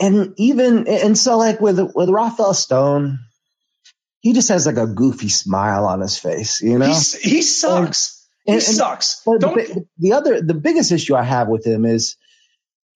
and 0.00 0.34
even 0.36 0.86
and 0.88 1.16
so 1.16 1.38
like 1.38 1.60
with 1.60 1.78
with 1.94 2.08
Rafael 2.08 2.54
Stone, 2.54 3.20
he 4.20 4.32
just 4.32 4.48
has 4.48 4.66
like 4.66 4.76
a 4.76 4.86
goofy 4.86 5.28
smile 5.28 5.86
on 5.86 6.00
his 6.00 6.18
face, 6.18 6.60
you 6.60 6.78
know. 6.78 6.86
He's, 6.86 7.14
he 7.14 7.42
sucks. 7.42 8.26
And, 8.46 8.60
he 8.60 8.66
and, 8.66 8.76
sucks. 8.76 9.22
And 9.26 9.40
the, 9.40 9.86
the 9.98 10.12
other 10.12 10.40
the 10.40 10.54
biggest 10.54 10.92
issue 10.92 11.14
I 11.14 11.22
have 11.22 11.48
with 11.48 11.66
him 11.66 11.84
is 11.84 12.16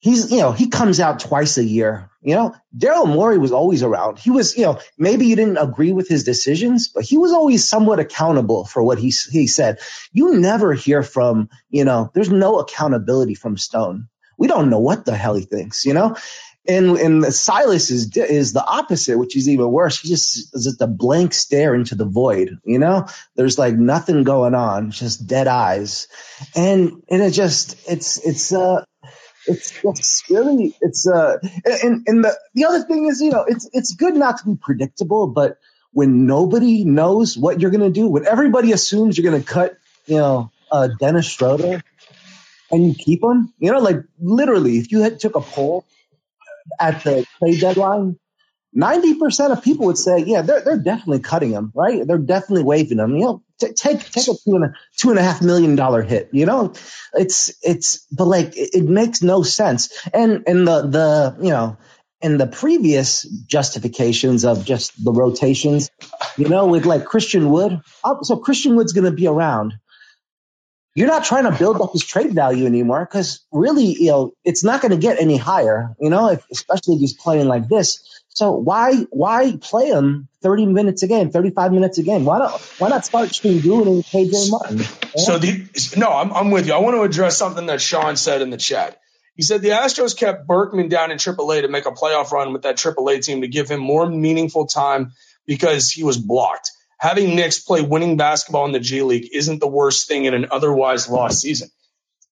he's 0.01 0.31
you 0.33 0.39
know 0.39 0.53
he 0.53 0.69
comes 0.69 0.99
out 1.01 1.21
twice 1.21 1.57
a 1.57 1.65
year. 1.65 2.11
You 2.23 2.35
know, 2.35 2.55
Daryl 2.77 3.07
Morey 3.07 3.39
was 3.39 3.53
always 3.53 3.83
around. 3.83 4.19
He 4.19 4.31
was 4.31 4.57
you 4.57 4.65
know 4.65 4.81
maybe 4.99 5.27
you 5.27 5.37
didn't 5.37 5.57
agree 5.57 5.93
with 5.93 6.09
his 6.09 6.25
decisions, 6.25 6.89
but 6.89 7.05
he 7.05 7.17
was 7.17 7.33
always 7.33 7.67
somewhat 7.67 8.01
accountable 8.01 8.65
for 8.65 8.83
what 8.83 8.99
he 8.99 9.13
he 9.31 9.47
said. 9.47 9.79
You 10.13 10.39
never 10.39 10.75
hear 10.75 11.03
from 11.03 11.49
you 11.71 11.85
know. 11.85 12.11
There's 12.13 12.31
no 12.31 12.59
accountability 12.59 13.35
from 13.35 13.57
Stone. 13.57 14.09
We 14.37 14.49
don't 14.49 14.71
know 14.71 14.81
what 14.81 15.05
the 15.05 15.17
hell 15.17 15.35
he 15.35 15.45
thinks. 15.45 15.85
You 15.85 15.95
know, 15.95 16.17
and 16.69 16.97
and 16.99 17.35
Silas 17.35 17.91
is 17.91 18.15
is 18.17 18.53
the 18.53 18.65
opposite, 18.65 19.19
which 19.19 19.37
is 19.37 19.49
even 19.49 19.71
worse. 19.71 20.01
He 20.01 20.09
just 20.09 20.55
is 20.55 20.65
just 20.65 20.81
a 20.81 20.87
blank 20.87 21.33
stare 21.33 21.75
into 21.75 21.95
the 21.95 22.05
void. 22.05 22.59
You 22.65 22.79
know, 22.79 23.07
there's 23.35 23.59
like 23.59 23.75
nothing 23.75 24.25
going 24.25 24.55
on, 24.55 24.91
just 24.91 25.27
dead 25.27 25.47
eyes, 25.47 26.09
and 26.55 27.03
and 27.09 27.23
it 27.23 27.31
just 27.33 27.89
it's 27.89 28.19
it's 28.27 28.53
uh 28.53 28.85
it's 29.47 29.81
it's 29.85 30.25
really 30.31 30.75
it's 30.81 31.09
uh 31.09 31.39
and 31.83 32.03
and 32.07 32.25
the 32.25 32.37
the 32.55 32.67
other 32.67 32.83
thing 32.83 33.07
is 33.07 33.23
you 33.23 33.31
know 33.31 33.45
it's 33.49 33.69
it's 33.73 33.95
good 33.95 34.15
not 34.15 34.39
to 34.39 34.47
be 34.47 34.57
predictable, 34.57 35.29
but 35.29 35.59
when 35.93 36.27
nobody 36.27 36.85
knows 36.85 37.39
what 37.39 37.61
you're 37.61 37.71
gonna 37.71 37.91
do, 37.91 38.07
when 38.07 38.27
everybody 38.27 38.73
assumes 38.73 39.17
you're 39.17 39.31
gonna 39.31 39.43
cut, 39.43 39.79
you 40.07 40.17
know, 40.17 40.51
uh, 40.71 40.89
Dennis 40.99 41.27
Schroeder, 41.27 41.83
and 42.71 42.87
you 42.87 42.95
keep 42.95 43.25
him, 43.25 43.53
you 43.59 43.73
know, 43.73 43.81
like 43.81 43.97
literally, 44.21 44.77
if 44.77 44.93
you 44.93 45.01
had 45.01 45.19
took 45.19 45.37
a 45.37 45.41
poll 45.41 45.85
at 46.79 47.05
the 47.05 47.27
trade 47.39 47.61
deadline, 47.61 48.19
90% 48.77 49.53
of 49.53 49.65
people 49.65 49.87
would 49.87 49.99
say, 49.99 50.21
yeah, 50.27 50.43
they're, 50.43 50.61
they're 50.63 50.79
definitely 50.79 51.21
cutting 51.21 51.51
him, 51.51 51.73
right? 51.75 52.07
They're 52.07 52.19
definitely 52.19 52.65
waiving 52.65 52.99
him. 52.99 53.17
You 53.17 53.25
know, 53.25 53.43
t- 53.61 53.73
take, 53.73 54.01
take 54.11 54.29
a 54.29 54.33
two 54.33 54.57
and 54.57 54.65
a, 54.67 54.75
two 54.97 55.11
and 55.11 55.19
a 55.19 55.23
half 55.23 55.43
million 55.43 55.77
dollar 55.77 56.03
hit, 56.03 56.31
you 56.33 56.47
know, 56.47 56.75
it's, 57.15 57.53
it's, 57.63 58.07
but 58.13 58.27
like, 58.27 58.57
it, 58.57 58.71
it 58.75 58.85
makes 58.85 59.23
no 59.23 59.43
sense. 59.43 60.07
And, 60.15 60.45
and 60.47 60.69
the, 60.69 60.83
the, 60.83 61.37
you 61.43 61.51
know, 61.51 61.79
in 62.23 62.39
the 62.39 62.47
previous 62.47 63.25
justifications 63.25 64.45
of 64.45 64.65
just 64.65 64.93
the 65.05 65.13
rotations, 65.13 65.91
you 66.39 66.49
know, 66.49 66.67
with 66.67 66.87
like 66.87 67.05
Christian 67.07 67.51
Wood, 67.51 67.81
uh, 68.05 68.23
so 68.23 68.37
Christian 68.39 68.77
Wood's 68.77 68.93
going 68.93 69.07
to 69.07 69.13
be 69.13 69.27
around 69.27 69.75
you're 71.01 71.09
not 71.09 71.25
trying 71.25 71.45
to 71.45 71.59
build 71.59 71.81
up 71.81 71.93
his 71.95 72.05
trade 72.05 72.35
value 72.35 72.67
anymore 72.67 73.09
because 73.11 73.41
really, 73.51 73.87
you 73.87 74.11
know, 74.11 74.35
it's 74.45 74.63
not 74.63 74.83
going 74.83 74.91
to 74.91 74.99
get 74.99 75.19
any 75.19 75.39
higher, 75.39 75.97
you 75.99 76.11
know, 76.11 76.29
if, 76.29 76.45
especially 76.53 76.97
if 76.97 77.01
he's 77.01 77.15
playing 77.15 77.49
like 77.49 77.69
this. 77.69 78.23
So 78.29 78.53
why 78.53 79.07
why 79.11 79.57
play 79.59 79.89
him 79.89 80.29
30 80.43 80.67
minutes 80.67 81.03
a 81.03 81.09
game, 81.09 81.31
35 81.31 81.73
minutes 81.73 81.97
a 81.97 82.03
game? 82.03 82.27
Why 82.27 82.39
not 82.41 82.61
why 82.79 82.91
not 82.91 83.07
start 83.07 83.31
Sengun 83.31 83.87
and 83.87 84.05
KJ 84.05 84.51
Martin? 84.51 84.79
Yeah? 84.79 84.85
So 85.17 85.39
the 85.39 85.95
no, 85.97 86.13
I'm 86.13 86.35
I'm 86.35 86.51
with 86.51 86.67
you. 86.67 86.75
I 86.75 86.79
want 86.79 86.97
to 86.97 87.03
address 87.03 87.39
something 87.39 87.65
that 87.67 87.81
Sean 87.81 88.17
said 88.17 88.43
in 88.43 88.51
the 88.51 88.59
chat. 88.59 89.01
He 89.37 89.43
said 89.43 89.63
the 89.63 89.71
Astros 89.71 90.15
kept 90.15 90.47
Berkman 90.47 90.91
down 90.91 91.11
in 91.11 91.17
AAA 91.17 91.63
to 91.63 91.69
make 91.69 91.87
a 91.87 91.93
playoff 91.93 92.31
run 92.31 92.53
with 92.53 92.63
that 92.63 92.77
AAA 92.77 93.25
team 93.25 93.41
to 93.41 93.49
give 93.49 93.71
him 93.71 93.81
more 93.81 94.07
meaningful 94.07 94.67
time 94.67 95.13
because 95.47 95.91
he 95.91 96.05
was 96.05 96.19
blocked 96.19 96.73
having 97.01 97.35
Nix 97.35 97.59
play 97.59 97.81
winning 97.81 98.19
basketball 98.19 98.67
in 98.67 98.73
the 98.73 98.79
G 98.79 99.03
League 99.03 99.31
isn't 99.33 99.59
the 99.59 99.67
worst 99.67 100.07
thing 100.07 100.27
in 100.27 100.35
an 100.35 100.49
otherwise 100.51 101.09
lost 101.09 101.41
season. 101.41 101.71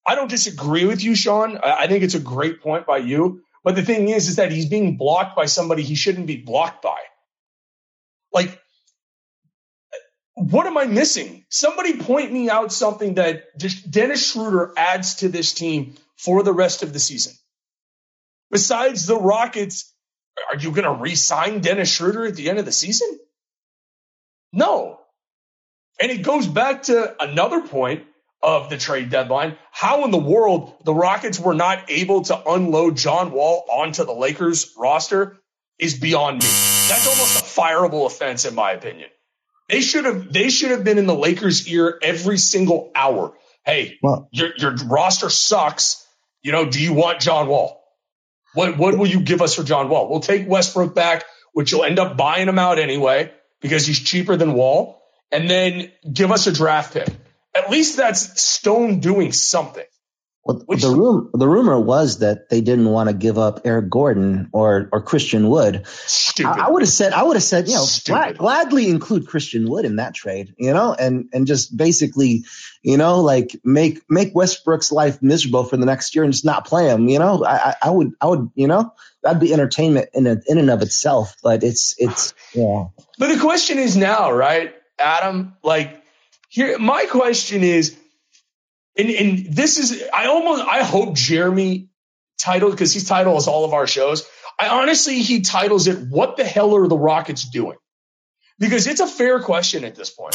I 0.06 0.14
don't 0.14 0.28
disagree 0.28 0.84
with 0.84 1.02
you, 1.02 1.14
Sean. 1.14 1.58
I 1.58 1.87
think 1.87 2.04
it's 2.04 2.14
a 2.14 2.20
great 2.20 2.60
point 2.60 2.87
by 2.87 2.98
you. 2.98 3.42
But 3.64 3.76
the 3.76 3.82
thing 3.82 4.08
is, 4.08 4.28
is 4.28 4.37
that 4.37 4.52
he's 4.52 4.68
being 4.68 4.98
blocked 4.98 5.34
by 5.34 5.46
somebody 5.46 5.82
he 5.82 5.94
shouldn't 5.94 6.26
be 6.26 6.37
blocked 6.37 6.82
by. 6.82 6.98
Like, 8.32 8.60
what 10.34 10.66
am 10.66 10.76
I 10.76 10.84
missing? 10.84 11.46
Somebody 11.48 11.96
point 11.96 12.30
me 12.30 12.50
out 12.50 12.70
something 12.70 13.14
that 13.14 13.44
Dennis 13.90 14.30
Schroeder 14.30 14.72
adds 14.76 15.16
to 15.16 15.28
this 15.28 15.54
team 15.54 15.94
for 16.16 16.42
the 16.42 16.52
rest 16.52 16.82
of 16.82 16.92
the 16.92 16.98
season. 16.98 17.32
Besides 18.50 19.06
the 19.06 19.16
Rockets, 19.16 19.92
are 20.50 20.58
you 20.58 20.72
going 20.72 20.84
to 20.84 21.02
re-sign 21.02 21.60
Dennis 21.60 21.90
Schroeder 21.90 22.26
at 22.26 22.37
the 22.37 22.50
end 22.50 22.58
of 22.58 22.66
the 22.66 22.72
season? 22.72 23.18
No. 24.52 25.00
And 26.00 26.10
it 26.10 26.22
goes 26.22 26.46
back 26.46 26.84
to 26.84 27.14
another 27.22 27.60
point 27.62 28.04
of 28.42 28.70
the 28.70 28.76
trade 28.76 29.10
deadline. 29.10 29.56
How 29.72 30.04
in 30.04 30.10
the 30.10 30.18
world 30.18 30.74
the 30.84 30.94
Rockets 30.94 31.40
were 31.40 31.54
not 31.54 31.90
able 31.90 32.22
to 32.22 32.50
unload 32.50 32.96
John 32.96 33.32
Wall 33.32 33.64
onto 33.70 34.04
the 34.04 34.12
Lakers 34.12 34.74
roster 34.78 35.38
is 35.78 35.98
beyond 35.98 36.36
me. 36.36 36.48
That's 36.88 37.06
almost 37.08 37.40
a 37.40 37.60
fireable 37.60 38.06
offense 38.06 38.44
in 38.44 38.54
my 38.54 38.72
opinion. 38.72 39.08
They 39.68 39.80
should 39.80 40.04
have 40.04 40.32
they 40.32 40.48
should 40.48 40.70
have 40.70 40.84
been 40.84 40.98
in 40.98 41.06
the 41.06 41.14
Lakers' 41.14 41.68
ear 41.68 41.98
every 42.00 42.38
single 42.38 42.90
hour. 42.94 43.34
Hey, 43.64 43.98
well, 44.02 44.28
your 44.32 44.50
your 44.56 44.74
roster 44.86 45.28
sucks. 45.28 46.06
You 46.42 46.52
know, 46.52 46.70
do 46.70 46.80
you 46.80 46.94
want 46.94 47.20
John 47.20 47.48
Wall? 47.48 47.82
What 48.54 48.78
what 48.78 48.96
will 48.96 49.06
you 49.06 49.20
give 49.20 49.42
us 49.42 49.54
for 49.54 49.64
John 49.64 49.88
Wall? 49.88 50.08
We'll 50.08 50.20
take 50.20 50.48
Westbrook 50.48 50.94
back 50.94 51.24
which 51.52 51.72
you'll 51.72 51.84
end 51.84 51.98
up 51.98 52.16
buying 52.16 52.48
him 52.48 52.58
out 52.58 52.78
anyway 52.78 53.32
because 53.60 53.86
he's 53.86 54.00
cheaper 54.00 54.36
than 54.36 54.54
Wall, 54.54 55.02
and 55.30 55.48
then 55.48 55.90
give 56.10 56.30
us 56.30 56.46
a 56.46 56.52
draft 56.52 56.94
pick. 56.94 57.08
At 57.54 57.70
least 57.70 57.96
that's 57.96 58.40
Stone 58.40 59.00
doing 59.00 59.32
something. 59.32 59.84
Well, 60.48 60.62
Which, 60.64 60.80
the 60.80 60.88
room, 60.88 61.28
the 61.34 61.46
rumor 61.46 61.78
was 61.78 62.20
that 62.20 62.48
they 62.48 62.62
didn't 62.62 62.88
want 62.88 63.10
to 63.10 63.14
give 63.14 63.36
up 63.36 63.60
Eric 63.66 63.90
Gordon 63.90 64.48
or 64.52 64.88
or 64.90 65.02
Christian 65.02 65.50
Wood. 65.50 65.86
Stupid. 65.86 66.48
I, 66.48 66.68
I 66.68 66.70
would 66.70 66.80
have 66.80 66.88
said, 66.88 67.12
I 67.12 67.22
would 67.22 67.36
have 67.36 67.42
said, 67.42 67.68
you 67.68 67.74
know, 67.74 67.84
glad, 68.06 68.38
gladly 68.38 68.88
include 68.88 69.26
Christian 69.26 69.68
Wood 69.68 69.84
in 69.84 69.96
that 69.96 70.14
trade, 70.14 70.54
you 70.56 70.72
know, 70.72 70.94
and 70.94 71.28
and 71.34 71.46
just 71.46 71.76
basically, 71.76 72.46
you 72.82 72.96
know, 72.96 73.20
like 73.20 73.60
make 73.62 74.00
make 74.08 74.34
Westbrook's 74.34 74.90
life 74.90 75.20
miserable 75.20 75.64
for 75.64 75.76
the 75.76 75.84
next 75.84 76.14
year 76.14 76.24
and 76.24 76.32
just 76.32 76.46
not 76.46 76.66
play 76.66 76.88
him. 76.88 77.10
You 77.10 77.18
know, 77.18 77.44
I, 77.44 77.74
I 77.82 77.90
would, 77.90 78.12
I 78.18 78.28
would, 78.28 78.50
you 78.54 78.68
know, 78.68 78.94
that'd 79.22 79.40
be 79.40 79.52
entertainment 79.52 80.08
in 80.14 80.26
a, 80.26 80.38
in 80.46 80.56
and 80.56 80.70
of 80.70 80.80
itself. 80.80 81.36
But 81.42 81.62
it's 81.62 81.94
it's 81.98 82.32
yeah. 82.54 82.86
But 83.18 83.34
the 83.34 83.38
question 83.38 83.78
is 83.78 83.98
now, 83.98 84.32
right, 84.32 84.74
Adam? 84.98 85.58
Like 85.62 86.02
here, 86.48 86.78
my 86.78 87.04
question 87.04 87.62
is 87.62 87.94
and, 88.98 89.10
and 89.10 89.54
this 89.54 89.78
is, 89.78 90.02
I 90.12 90.26
almost, 90.26 90.62
I 90.62 90.82
hope 90.82 91.14
Jeremy 91.14 91.88
titled, 92.38 92.72
because 92.72 92.92
he's 92.92 93.08
titles 93.08 93.46
all 93.46 93.64
of 93.64 93.72
our 93.72 93.86
shows. 93.86 94.28
I 94.60 94.68
honestly, 94.68 95.20
he 95.20 95.42
titles 95.42 95.86
it, 95.86 96.08
What 96.08 96.36
the 96.36 96.44
hell 96.44 96.74
are 96.74 96.88
the 96.88 96.98
Rockets 96.98 97.48
doing? 97.48 97.76
Because 98.58 98.88
it's 98.88 99.00
a 99.00 99.06
fair 99.06 99.40
question 99.40 99.84
at 99.84 99.94
this 99.94 100.10
point. 100.10 100.34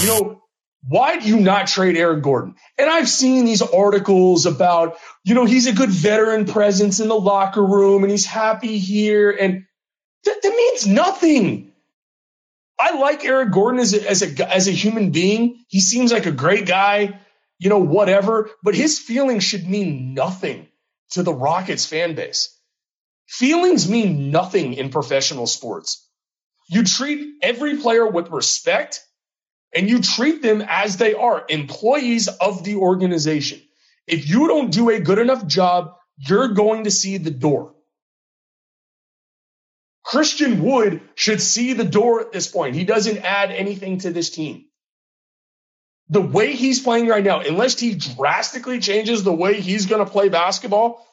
You 0.00 0.08
know, 0.08 0.42
why 0.88 1.18
do 1.18 1.28
you 1.28 1.40
not 1.40 1.66
trade 1.66 1.96
Eric 1.96 2.22
Gordon? 2.22 2.54
And 2.78 2.88
I've 2.88 3.08
seen 3.08 3.44
these 3.44 3.60
articles 3.60 4.46
about, 4.46 4.96
you 5.22 5.34
know, 5.34 5.44
he's 5.44 5.66
a 5.66 5.72
good 5.72 5.90
veteran 5.90 6.46
presence 6.46 7.00
in 7.00 7.08
the 7.08 7.14
locker 7.14 7.64
room 7.64 8.02
and 8.02 8.10
he's 8.10 8.26
happy 8.26 8.78
here. 8.78 9.30
And 9.30 9.64
that, 10.24 10.42
that 10.42 10.50
means 10.50 10.86
nothing. 10.86 11.72
I 12.78 12.98
like 12.98 13.24
Eric 13.24 13.52
Gordon 13.52 13.80
as 13.80 13.94
a, 13.94 14.08
as 14.08 14.22
a, 14.22 14.54
as 14.54 14.68
a 14.68 14.72
human 14.72 15.10
being. 15.10 15.64
He 15.68 15.80
seems 15.80 16.12
like 16.12 16.26
a 16.26 16.32
great 16.32 16.66
guy 16.66 17.20
you 17.58 17.70
know, 17.70 17.78
whatever. 17.78 18.50
But 18.62 18.74
his 18.74 18.98
feelings 18.98 19.44
should 19.44 19.68
mean 19.68 20.14
nothing 20.14 20.68
to 21.10 21.22
the 21.22 21.34
Rockets 21.34 21.86
fan 21.86 22.14
base. 22.14 22.58
Feelings 23.26 23.88
mean 23.88 24.30
nothing 24.30 24.74
in 24.74 24.90
professional 24.90 25.46
sports. 25.46 26.08
You 26.68 26.84
treat 26.84 27.34
every 27.42 27.78
player 27.78 28.06
with 28.06 28.30
respect 28.30 29.04
and 29.74 29.88
you 29.88 30.00
treat 30.00 30.42
them 30.42 30.64
as 30.66 30.96
they 30.96 31.14
are 31.14 31.44
employees 31.48 32.28
of 32.28 32.64
the 32.64 32.76
organization. 32.76 33.60
If 34.06 34.28
you 34.28 34.48
don't 34.48 34.70
do 34.70 34.90
a 34.90 35.00
good 35.00 35.18
enough 35.18 35.46
job, 35.46 35.94
you're 36.16 36.48
going 36.48 36.84
to 36.84 36.90
see 36.90 37.18
the 37.18 37.30
door. 37.30 37.74
Christian 40.04 40.62
Wood 40.62 41.00
should 41.14 41.40
see 41.40 41.72
the 41.72 41.84
door 41.84 42.20
at 42.20 42.30
this 42.30 42.46
point. 42.46 42.76
He 42.76 42.84
doesn't 42.84 43.18
add 43.18 43.50
anything 43.50 43.98
to 43.98 44.10
this 44.10 44.30
team 44.30 44.66
the 46.08 46.20
way 46.20 46.54
he's 46.54 46.80
playing 46.80 47.08
right 47.08 47.24
now, 47.24 47.40
unless 47.40 47.78
he 47.78 47.94
drastically 47.94 48.80
changes 48.80 49.22
the 49.22 49.32
way 49.32 49.60
he's 49.60 49.86
going 49.86 50.04
to 50.04 50.10
play 50.10 50.28
basketball, 50.28 51.06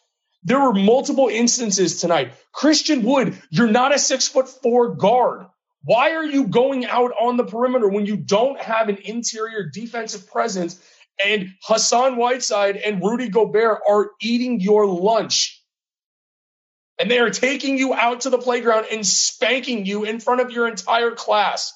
there 0.44 0.60
were 0.60 0.74
multiple 0.74 1.28
instances 1.28 2.02
tonight. 2.02 2.34
Christian 2.52 3.04
Wood, 3.04 3.40
you're 3.50 3.68
not 3.68 3.94
a 3.94 4.00
six 4.00 4.28
foot 4.28 4.50
four 4.50 4.96
guard. 4.96 5.46
Why 5.84 6.12
are 6.12 6.26
you 6.26 6.48
going 6.48 6.86
out 6.86 7.12
on 7.20 7.38
the 7.38 7.44
perimeter 7.44 7.88
when 7.88 8.06
you 8.06 8.18
don't 8.18 8.60
have 8.60 8.90
an 8.90 8.98
interior 9.04 9.70
defensive 9.72 10.30
presence 10.30 10.80
and 11.24 11.54
Hassan 11.64 12.18
Whiteside 12.18 12.78
and 12.78 13.02
Rudy 13.02 13.30
Gobert 13.30 13.80
are 13.88 14.12
eating 14.22 14.60
your 14.60 14.86
lunch? 14.86 15.60
And 17.00 17.10
they 17.10 17.20
are 17.20 17.32
taking 17.32 17.80
you 17.80 17.96
out 17.96 18.22
to 18.22 18.30
the 18.30 18.38
playground 18.38 18.86
and 18.92 19.06
spanking 19.06 19.86
you 19.88 20.04
in 20.04 20.20
front 20.20 20.42
of 20.42 20.52
your 20.52 20.68
entire 20.68 21.12
class. 21.12 21.74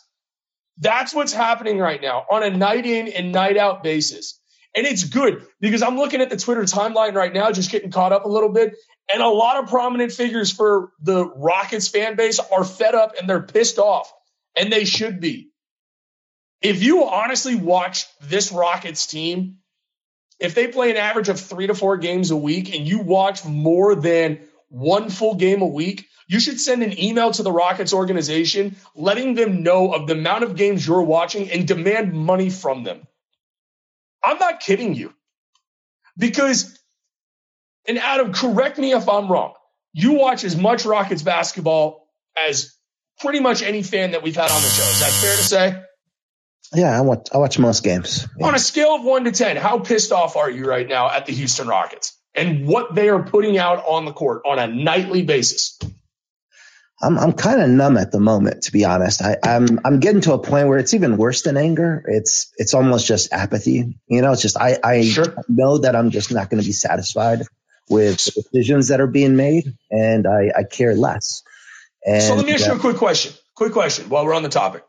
That's 0.77 1.13
what's 1.13 1.33
happening 1.33 1.79
right 1.79 2.01
now 2.01 2.25
on 2.29 2.43
a 2.43 2.49
night 2.49 2.85
in 2.85 3.07
and 3.07 3.31
night 3.31 3.57
out 3.57 3.83
basis. 3.83 4.39
And 4.75 4.85
it's 4.85 5.05
good 5.05 5.45
because 5.61 5.81
I'm 5.81 5.95
looking 5.95 6.19
at 6.21 6.29
the 6.29 6.37
Twitter 6.37 6.63
timeline 6.63 7.13
right 7.13 7.33
now, 7.33 7.51
just 7.51 7.71
getting 7.71 7.91
caught 7.91 8.11
up 8.11 8.25
a 8.25 8.29
little 8.29 8.49
bit. 8.49 8.75
And 9.11 9.21
a 9.21 9.29
lot 9.29 9.63
of 9.63 9.69
prominent 9.69 10.11
figures 10.11 10.51
for 10.51 10.91
the 11.01 11.25
Rockets 11.25 11.87
fan 11.87 12.15
base 12.15 12.39
are 12.39 12.65
fed 12.65 12.93
up 12.95 13.13
and 13.19 13.29
they're 13.29 13.41
pissed 13.41 13.79
off. 13.79 14.11
And 14.57 14.71
they 14.71 14.83
should 14.83 15.21
be. 15.21 15.51
If 16.61 16.83
you 16.83 17.05
honestly 17.05 17.55
watch 17.55 18.05
this 18.21 18.51
Rockets 18.51 19.05
team, 19.07 19.57
if 20.39 20.55
they 20.55 20.67
play 20.67 20.91
an 20.91 20.97
average 20.97 21.29
of 21.29 21.39
three 21.39 21.67
to 21.67 21.75
four 21.75 21.97
games 21.97 22.31
a 22.31 22.35
week 22.35 22.75
and 22.75 22.87
you 22.87 22.99
watch 22.99 23.45
more 23.45 23.95
than 23.95 24.39
one 24.75 25.09
full 25.09 25.35
game 25.35 25.61
a 25.61 25.67
week, 25.67 26.07
you 26.27 26.39
should 26.39 26.59
send 26.59 26.83
an 26.83 26.99
email 26.99 27.31
to 27.31 27.43
the 27.43 27.51
Rockets 27.51 27.93
organization 27.93 28.75
letting 28.93 29.35
them 29.35 29.63
know 29.63 29.93
of 29.93 30.05
the 30.05 30.13
amount 30.13 30.43
of 30.43 30.55
games 30.55 30.85
you're 30.85 31.01
watching 31.01 31.49
and 31.49 31.65
demand 31.65 32.13
money 32.13 32.49
from 32.49 32.83
them. 32.83 33.07
I'm 34.23 34.37
not 34.37 34.59
kidding 34.59 34.93
you. 34.93 35.13
Because, 36.17 36.77
and 37.87 37.97
Adam, 37.97 38.33
correct 38.33 38.77
me 38.77 38.91
if 38.91 39.07
I'm 39.07 39.31
wrong. 39.31 39.53
You 39.93 40.13
watch 40.13 40.43
as 40.43 40.57
much 40.57 40.85
Rockets 40.85 41.21
basketball 41.21 42.09
as 42.49 42.75
pretty 43.19 43.39
much 43.39 43.61
any 43.61 43.81
fan 43.81 44.11
that 44.11 44.23
we've 44.23 44.35
had 44.35 44.51
on 44.51 44.61
the 44.61 44.67
show. 44.67 44.83
Is 44.83 44.99
that 44.99 45.11
fair 45.11 45.35
to 45.37 45.43
say? 45.43 45.81
Yeah, 46.73 46.97
I 46.97 47.01
watch 47.01 47.27
I 47.33 47.37
watch 47.37 47.59
most 47.59 47.83
games. 47.83 48.27
Yeah. 48.37 48.47
On 48.47 48.55
a 48.55 48.59
scale 48.59 48.95
of 48.95 49.03
one 49.03 49.23
to 49.25 49.31
ten, 49.31 49.55
how 49.55 49.79
pissed 49.79 50.11
off 50.11 50.35
are 50.35 50.49
you 50.49 50.65
right 50.65 50.87
now 50.87 51.09
at 51.09 51.27
the 51.27 51.31
Houston 51.31 51.67
Rockets 51.67 52.14
and 52.35 52.67
what 52.67 52.93
they 52.95 53.09
are 53.09 53.23
putting 53.23 53.57
out 53.57 53.83
on 53.85 54.05
the 54.05 54.13
court 54.13 54.41
on 54.45 54.59
a 54.59 54.67
nightly 54.67 55.23
basis? 55.23 55.79
I'm 57.01 57.17
I'm 57.19 57.33
kind 57.33 57.61
of 57.61 57.69
numb 57.69 57.97
at 57.97 58.11
the 58.11 58.19
moment, 58.19 58.63
to 58.63 58.71
be 58.71 58.85
honest. 58.85 59.21
I, 59.21 59.37
I'm 59.43 59.79
I'm 59.83 59.99
getting 59.99 60.21
to 60.21 60.33
a 60.33 60.39
point 60.39 60.67
where 60.67 60.77
it's 60.77 60.93
even 60.93 61.17
worse 61.17 61.41
than 61.41 61.57
anger. 61.57 62.03
It's 62.07 62.51
it's 62.57 62.73
almost 62.73 63.05
just 63.05 63.33
apathy. 63.33 63.97
You 64.07 64.21
know, 64.21 64.31
it's 64.31 64.41
just 64.41 64.57
I 64.57 64.77
I 64.83 65.01
sure. 65.03 65.35
know 65.49 65.79
that 65.79 65.95
I'm 65.95 66.11
just 66.11 66.31
not 66.31 66.49
going 66.49 66.61
to 66.61 66.67
be 66.67 66.73
satisfied 66.73 67.43
with 67.89 68.23
the 68.25 68.41
decisions 68.41 68.87
that 68.87 69.01
are 69.01 69.07
being 69.07 69.35
made, 69.35 69.73
and 69.91 70.25
I 70.25 70.51
I 70.57 70.63
care 70.63 70.95
less. 70.95 71.43
And, 72.05 72.23
so 72.23 72.35
let 72.35 72.45
me 72.45 72.53
ask 72.53 72.65
you 72.65 72.73
a 72.73 72.79
quick 72.79 72.97
question. 72.97 73.33
Quick 73.55 73.73
question 73.73 74.09
while 74.09 74.25
we're 74.25 74.33
on 74.33 74.43
the 74.43 74.49
topic. 74.49 74.83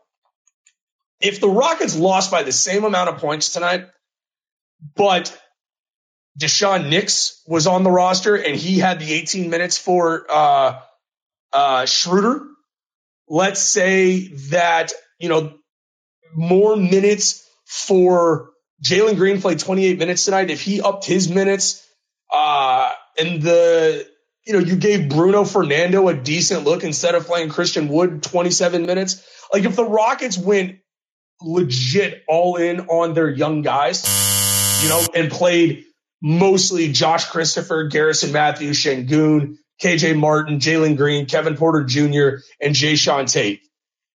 If 1.19 1.41
the 1.41 1.49
Rockets 1.49 1.95
lost 1.95 2.31
by 2.31 2.43
the 2.43 2.51
same 2.51 2.83
amount 2.83 3.09
of 3.09 3.17
points 3.17 3.49
tonight, 3.49 3.87
but 4.95 5.37
Daishen 6.39 6.89
Nix 6.89 7.41
was 7.47 7.67
on 7.67 7.83
the 7.83 7.91
roster 7.91 8.35
and 8.35 8.55
he 8.55 8.77
had 8.79 8.99
the 8.99 9.11
18 9.13 9.49
minutes 9.49 9.77
for 9.77 10.25
uh, 10.29 10.79
uh, 11.51 11.85
Schroeder. 11.85 12.45
Let's 13.27 13.61
say 13.61 14.27
that, 14.51 14.93
you 15.19 15.29
know, 15.29 15.53
more 16.35 16.75
minutes 16.75 17.45
for 17.65 18.51
Jalen 18.83 19.15
Green 19.15 19.41
played 19.41 19.59
28 19.59 19.97
minutes 19.97 20.25
tonight. 20.25 20.49
If 20.49 20.61
he 20.61 20.81
upped 20.81 21.05
his 21.05 21.27
minutes, 21.27 21.83
uh, 22.31 22.91
and 23.19 23.41
the, 23.41 24.07
you 24.45 24.53
know, 24.53 24.59
you 24.59 24.75
gave 24.75 25.09
Bruno 25.09 25.43
Fernando 25.43 26.07
a 26.07 26.13
decent 26.13 26.63
look 26.63 26.83
instead 26.83 27.15
of 27.15 27.25
playing 27.25 27.49
Christian 27.49 27.87
Wood 27.87 28.21
27 28.21 28.85
minutes. 28.85 29.25
Like 29.51 29.63
if 29.63 29.75
the 29.75 29.85
Rockets 29.85 30.37
went 30.37 30.77
legit 31.41 32.23
all 32.27 32.57
in 32.57 32.81
on 32.81 33.13
their 33.13 33.29
young 33.29 33.61
guys, 33.61 34.03
you 34.83 34.89
know, 34.89 35.05
and 35.15 35.31
played 35.31 35.85
mostly 36.21 36.91
Josh 36.91 37.25
Christopher, 37.25 37.85
Garrison 37.85 38.31
Matthews, 38.31 38.83
Sengun, 38.83 39.57
KJ 39.81 40.17
Martin, 40.17 40.59
Jalen 40.59 40.97
Green, 40.97 41.25
Kevin 41.25 41.55
Porter 41.55 41.83
Jr., 41.83 42.41
and 42.59 42.73
Jae'Sean 42.73 43.31
Tate, 43.31 43.61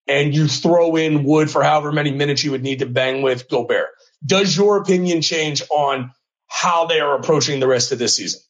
and 0.08 0.34
you 0.34 0.48
throw 0.48 0.96
in 0.96 1.24
Wood 1.24 1.52
for 1.52 1.64
however 1.64 1.92
many 1.92 2.12
minutes 2.12 2.44
you 2.44 2.52
would 2.52 2.64
need 2.64 2.80
to 2.80 2.88
bang 2.88 3.22
with 3.22 3.48
Gobert. 3.50 3.90
Does 4.26 4.56
your 4.56 4.78
opinion 4.78 5.22
change 5.22 5.64
on 5.70 6.12
how 6.48 6.86
they 6.88 7.00
are 7.00 7.18
approaching 7.18 7.60
the 7.60 7.68
rest 7.68 7.92
of 7.92 8.00
this 8.00 8.16
season? 8.16 8.42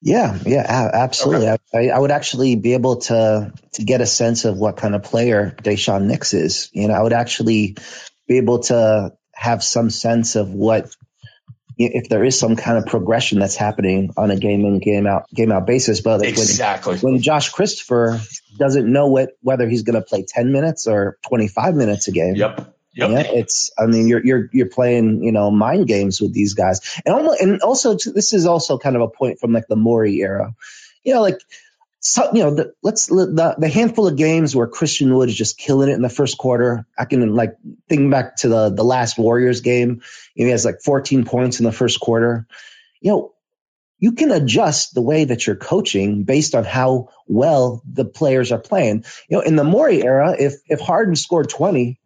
Yeah, 0.00 0.38
yeah, 0.46 0.90
absolutely. 0.92 1.48
Okay. 1.48 1.90
I, 1.90 1.96
I, 1.96 1.98
would 1.98 2.12
actually 2.12 2.54
be 2.54 2.74
able 2.74 2.98
to 2.98 3.52
to 3.72 3.84
get 3.84 4.00
a 4.00 4.06
sense 4.06 4.44
of 4.44 4.56
what 4.56 4.76
kind 4.76 4.94
of 4.94 5.02
player 5.02 5.56
Daishen 5.60 6.04
Nix 6.04 6.34
is. 6.34 6.70
You 6.72 6.86
know, 6.86 6.94
I 6.94 7.02
would 7.02 7.12
actually 7.12 7.76
be 8.28 8.36
able 8.36 8.60
to 8.60 9.12
have 9.34 9.64
some 9.64 9.90
sense 9.90 10.36
of 10.36 10.50
what 10.50 10.94
if 11.78 12.08
there 12.08 12.24
is 12.24 12.38
some 12.38 12.56
kind 12.56 12.76
of 12.76 12.86
progression 12.86 13.38
that's 13.38 13.56
happening 13.56 14.12
on 14.16 14.30
a 14.30 14.36
game 14.36 14.64
in 14.64 14.80
game 14.80 15.06
out 15.06 15.28
game 15.32 15.52
out 15.52 15.66
basis. 15.66 16.00
But 16.00 16.24
exactly 16.24 16.96
when, 16.98 17.14
when 17.14 17.22
Josh 17.22 17.50
Christopher 17.50 18.20
doesn't 18.56 18.90
know 18.90 19.06
what 19.06 19.30
whether 19.40 19.68
he's 19.68 19.82
going 19.82 19.94
to 19.94 20.02
play 20.02 20.24
ten 20.26 20.52
minutes 20.52 20.86
or 20.86 21.18
twenty 21.26 21.48
five 21.48 21.74
minutes 21.74 22.08
a 22.08 22.12
game. 22.12 22.34
Yep. 22.36 22.74
Yep. 22.94 23.10
Yeah, 23.10 23.20
it's. 23.20 23.70
I 23.78 23.86
mean, 23.86 24.08
you're 24.08 24.24
you're 24.24 24.48
you're 24.52 24.68
playing, 24.68 25.22
you 25.22 25.30
know, 25.30 25.52
mind 25.52 25.86
games 25.86 26.20
with 26.20 26.34
these 26.34 26.54
guys, 26.54 26.80
and 27.06 27.14
almost, 27.14 27.40
and 27.40 27.60
also 27.62 27.94
this 27.94 28.32
is 28.32 28.44
also 28.46 28.76
kind 28.76 28.96
of 28.96 29.02
a 29.02 29.08
point 29.08 29.38
from 29.38 29.52
like 29.52 29.68
the 29.68 29.76
Morey 29.76 30.16
era. 30.16 30.54
You 31.04 31.14
know, 31.14 31.22
like 31.22 31.38
so, 32.00 32.30
you 32.32 32.44
know, 32.44 32.54
the, 32.54 32.74
let's 32.82 33.06
the, 33.06 33.56
the 33.58 33.68
handful 33.68 34.06
of 34.06 34.16
games 34.16 34.54
where 34.54 34.68
Christian 34.68 35.12
Wood 35.14 35.28
is 35.28 35.34
just 35.36 35.58
killing 35.58 35.88
it 35.88 35.94
in 35.94 36.02
the 36.02 36.08
first 36.08 36.38
quarter. 36.38 36.86
I 36.96 37.04
can 37.06 37.34
like 37.34 37.56
think 37.88 38.10
back 38.10 38.36
to 38.36 38.48
the 38.48 38.70
the 38.70 38.84
last 38.84 39.18
Warriors 39.18 39.62
game. 39.62 40.02
You 40.34 40.44
know, 40.44 40.46
he 40.46 40.50
has 40.50 40.64
like 40.64 40.80
14 40.84 41.24
points 41.24 41.58
in 41.58 41.64
the 41.64 41.72
first 41.72 41.98
quarter. 41.98 42.46
You 43.00 43.10
know, 43.10 43.34
you 43.98 44.12
can 44.12 44.30
adjust 44.30 44.94
the 44.94 45.02
way 45.02 45.24
that 45.24 45.46
you're 45.46 45.56
coaching 45.56 46.22
based 46.22 46.54
on 46.54 46.62
how 46.62 47.08
well 47.26 47.82
the 47.84 48.04
players 48.04 48.52
are 48.52 48.60
playing. 48.60 49.04
You 49.28 49.38
know, 49.38 49.42
in 49.42 49.56
the 49.56 49.64
Morey 49.64 50.02
era, 50.04 50.36
if 50.38 50.54
if 50.66 50.78
Harden 50.78 51.16
scored 51.16 51.48
20, 51.48 51.98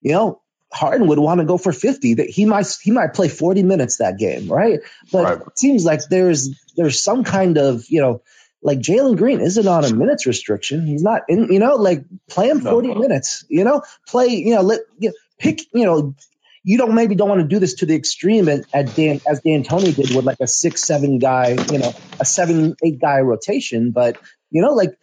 you 0.00 0.12
know, 0.12 0.40
Harden 0.72 1.08
would 1.08 1.18
want 1.18 1.40
to 1.40 1.44
go 1.44 1.58
for 1.58 1.72
50. 1.72 2.14
That 2.14 2.30
he 2.30 2.44
might 2.44 2.72
he 2.80 2.92
might 2.92 3.14
play 3.14 3.28
40 3.28 3.64
minutes 3.64 3.96
that 3.96 4.16
game, 4.16 4.46
right? 4.46 4.78
But 5.10 5.24
right. 5.24 5.46
it 5.46 5.58
seems 5.58 5.84
like 5.84 6.02
there's 6.08 6.50
there's 6.76 7.00
some 7.00 7.24
kind 7.24 7.58
of, 7.58 7.84
you 7.88 8.00
know, 8.00 8.22
like 8.62 8.78
Jalen 8.78 9.16
Green 9.16 9.40
isn't 9.40 9.66
on 9.66 9.84
a 9.84 9.94
minutes 9.94 10.26
restriction. 10.26 10.86
He's 10.86 11.02
not 11.02 11.22
in, 11.28 11.52
you 11.52 11.58
know, 11.58 11.76
like 11.76 12.04
play 12.28 12.48
him 12.48 12.60
40 12.60 12.88
no. 12.88 12.94
minutes, 12.94 13.44
you 13.48 13.64
know, 13.64 13.82
play, 14.06 14.28
you 14.28 14.54
know, 14.54 14.62
let 14.62 14.80
you 14.98 15.10
know, 15.10 15.14
pick, 15.38 15.60
you 15.72 15.84
know, 15.84 16.14
you 16.62 16.76
don't 16.76 16.94
maybe 16.94 17.14
don't 17.14 17.28
want 17.28 17.40
to 17.40 17.46
do 17.46 17.58
this 17.58 17.74
to 17.74 17.86
the 17.86 17.94
extreme 17.94 18.48
at, 18.48 18.64
at 18.74 18.94
Dan 18.94 19.20
as 19.26 19.40
D'Antoni 19.40 19.94
did 19.94 20.14
with 20.14 20.26
like 20.26 20.40
a 20.40 20.46
six, 20.46 20.82
seven 20.82 21.18
guy, 21.18 21.56
you 21.72 21.78
know, 21.78 21.94
a 22.18 22.24
seven, 22.24 22.76
eight 22.84 23.00
guy 23.00 23.20
rotation, 23.20 23.92
but 23.92 24.18
you 24.50 24.60
know, 24.60 24.74
like 24.74 24.98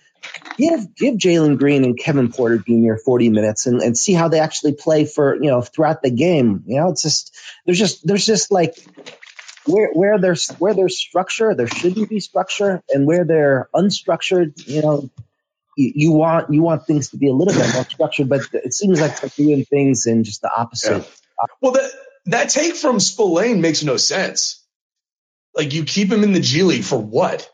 give 0.58 0.96
give 0.96 1.16
Jalen 1.16 1.58
Green 1.58 1.84
and 1.84 1.98
Kevin 1.98 2.32
Porter 2.32 2.60
Jr. 2.60 2.96
40 3.04 3.30
minutes 3.30 3.66
and, 3.66 3.82
and 3.82 3.98
see 3.98 4.14
how 4.14 4.28
they 4.28 4.40
actually 4.40 4.74
play 4.74 5.06
for, 5.06 5.36
you 5.36 5.50
know, 5.50 5.62
throughout 5.62 6.02
the 6.02 6.12
game. 6.12 6.64
You 6.68 6.80
know, 6.80 6.90
it's 6.90 7.02
just 7.02 7.36
there's 7.66 7.80
just 7.80 8.06
there's 8.06 8.26
just 8.26 8.52
like 8.52 8.76
where 9.68 9.92
where 9.94 10.18
there's 10.18 10.50
where 10.54 10.74
there's 10.74 10.98
structure, 10.98 11.54
there 11.54 11.68
shouldn't 11.68 12.10
be 12.10 12.20
structure, 12.20 12.82
and 12.90 13.06
where 13.06 13.26
they're 13.26 13.70
unstructured, 13.76 14.68
you 14.68 14.82
know, 14.82 15.10
you, 15.78 15.92
you 15.96 16.12
want 16.12 16.52
you 16.52 16.62
want 16.62 16.86
things 16.86 17.10
to 17.10 17.18
be 17.18 17.28
a 17.28 17.34
little 17.34 17.54
bit 17.54 17.74
more 17.74 17.84
structured, 17.84 18.30
but 18.30 18.42
it 18.54 18.74
seems 18.74 19.00
like 19.00 19.20
they're 19.20 19.30
doing 19.36 19.66
things 19.66 20.08
in 20.08 20.24
just 20.24 20.42
the 20.42 20.52
opposite. 20.52 20.98
Yeah. 20.98 21.48
Well, 21.62 21.74
that 21.74 21.92
that 22.28 22.50
take 22.50 22.76
from 22.76 22.98
Spolane 22.98 23.60
makes 23.60 23.84
no 23.84 23.98
sense. 23.98 24.64
Like 25.56 25.74
you 25.74 25.84
keep 25.84 26.12
him 26.12 26.24
in 26.24 26.34
the 26.34 26.40
G 26.40 26.64
League 26.64 26.84
for 26.84 27.00
what? 27.00 27.50